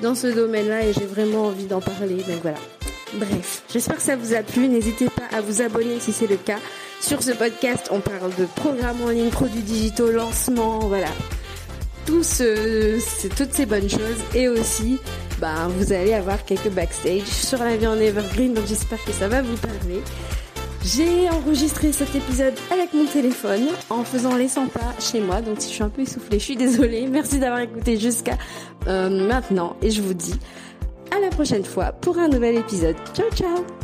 dans 0.02 0.14
ce 0.14 0.26
domaine-là 0.26 0.86
et 0.86 0.92
j'ai 0.92 1.06
vraiment 1.06 1.46
envie 1.46 1.66
d'en 1.66 1.80
parler. 1.80 2.16
Donc 2.16 2.42
voilà. 2.42 2.58
Bref, 3.14 3.62
j'espère 3.72 3.96
que 3.96 4.02
ça 4.02 4.16
vous 4.16 4.34
a 4.34 4.42
plu. 4.42 4.68
N'hésitez 4.68 5.06
pas 5.06 5.36
à 5.36 5.40
vous 5.40 5.62
abonner 5.62 5.98
si 6.00 6.12
c'est 6.12 6.28
le 6.28 6.36
cas. 6.36 6.58
Sur 7.00 7.22
ce 7.22 7.32
podcast, 7.32 7.88
on 7.90 8.00
parle 8.00 8.34
de 8.38 8.44
programmes 8.56 9.02
en 9.02 9.08
ligne, 9.08 9.30
produits 9.30 9.62
digitaux, 9.62 10.10
lancement, 10.10 10.80
voilà. 10.80 11.08
Toutes 12.06 12.24
ces 12.24 13.66
bonnes 13.66 13.88
choses 13.88 14.20
et 14.34 14.48
aussi 14.48 14.98
bah, 15.40 15.68
vous 15.68 15.92
allez 15.92 16.12
avoir 16.12 16.44
quelques 16.44 16.70
backstage 16.70 17.24
sur 17.24 17.58
la 17.58 17.76
vie 17.76 17.86
en 17.86 17.98
Evergreen, 17.98 18.52
donc 18.52 18.66
j'espère 18.66 19.02
que 19.04 19.12
ça 19.12 19.28
va 19.28 19.42
vous 19.42 19.56
parler. 19.56 20.02
J'ai 20.84 21.28
enregistré 21.28 21.92
cet 21.92 22.14
épisode 22.14 22.54
avec 22.72 22.94
mon 22.94 23.04
téléphone 23.04 23.68
en 23.90 24.02
faisant 24.02 24.34
les 24.36 24.48
100 24.48 24.68
pas 24.68 24.94
chez 24.98 25.20
moi, 25.20 25.42
donc 25.42 25.60
si 25.60 25.68
je 25.68 25.74
suis 25.74 25.82
un 25.82 25.90
peu 25.90 26.02
essoufflée, 26.02 26.38
je 26.38 26.44
suis 26.44 26.56
désolée. 26.56 27.06
Merci 27.10 27.38
d'avoir 27.38 27.60
écouté 27.60 27.98
jusqu'à 27.98 28.38
euh, 28.86 29.10
maintenant 29.26 29.76
et 29.82 29.90
je 29.90 30.00
vous 30.00 30.14
dis 30.14 30.34
à 31.14 31.20
la 31.20 31.28
prochaine 31.28 31.64
fois 31.64 31.92
pour 31.92 32.18
un 32.18 32.28
nouvel 32.28 32.56
épisode. 32.56 32.96
Ciao 33.14 33.30
ciao 33.30 33.79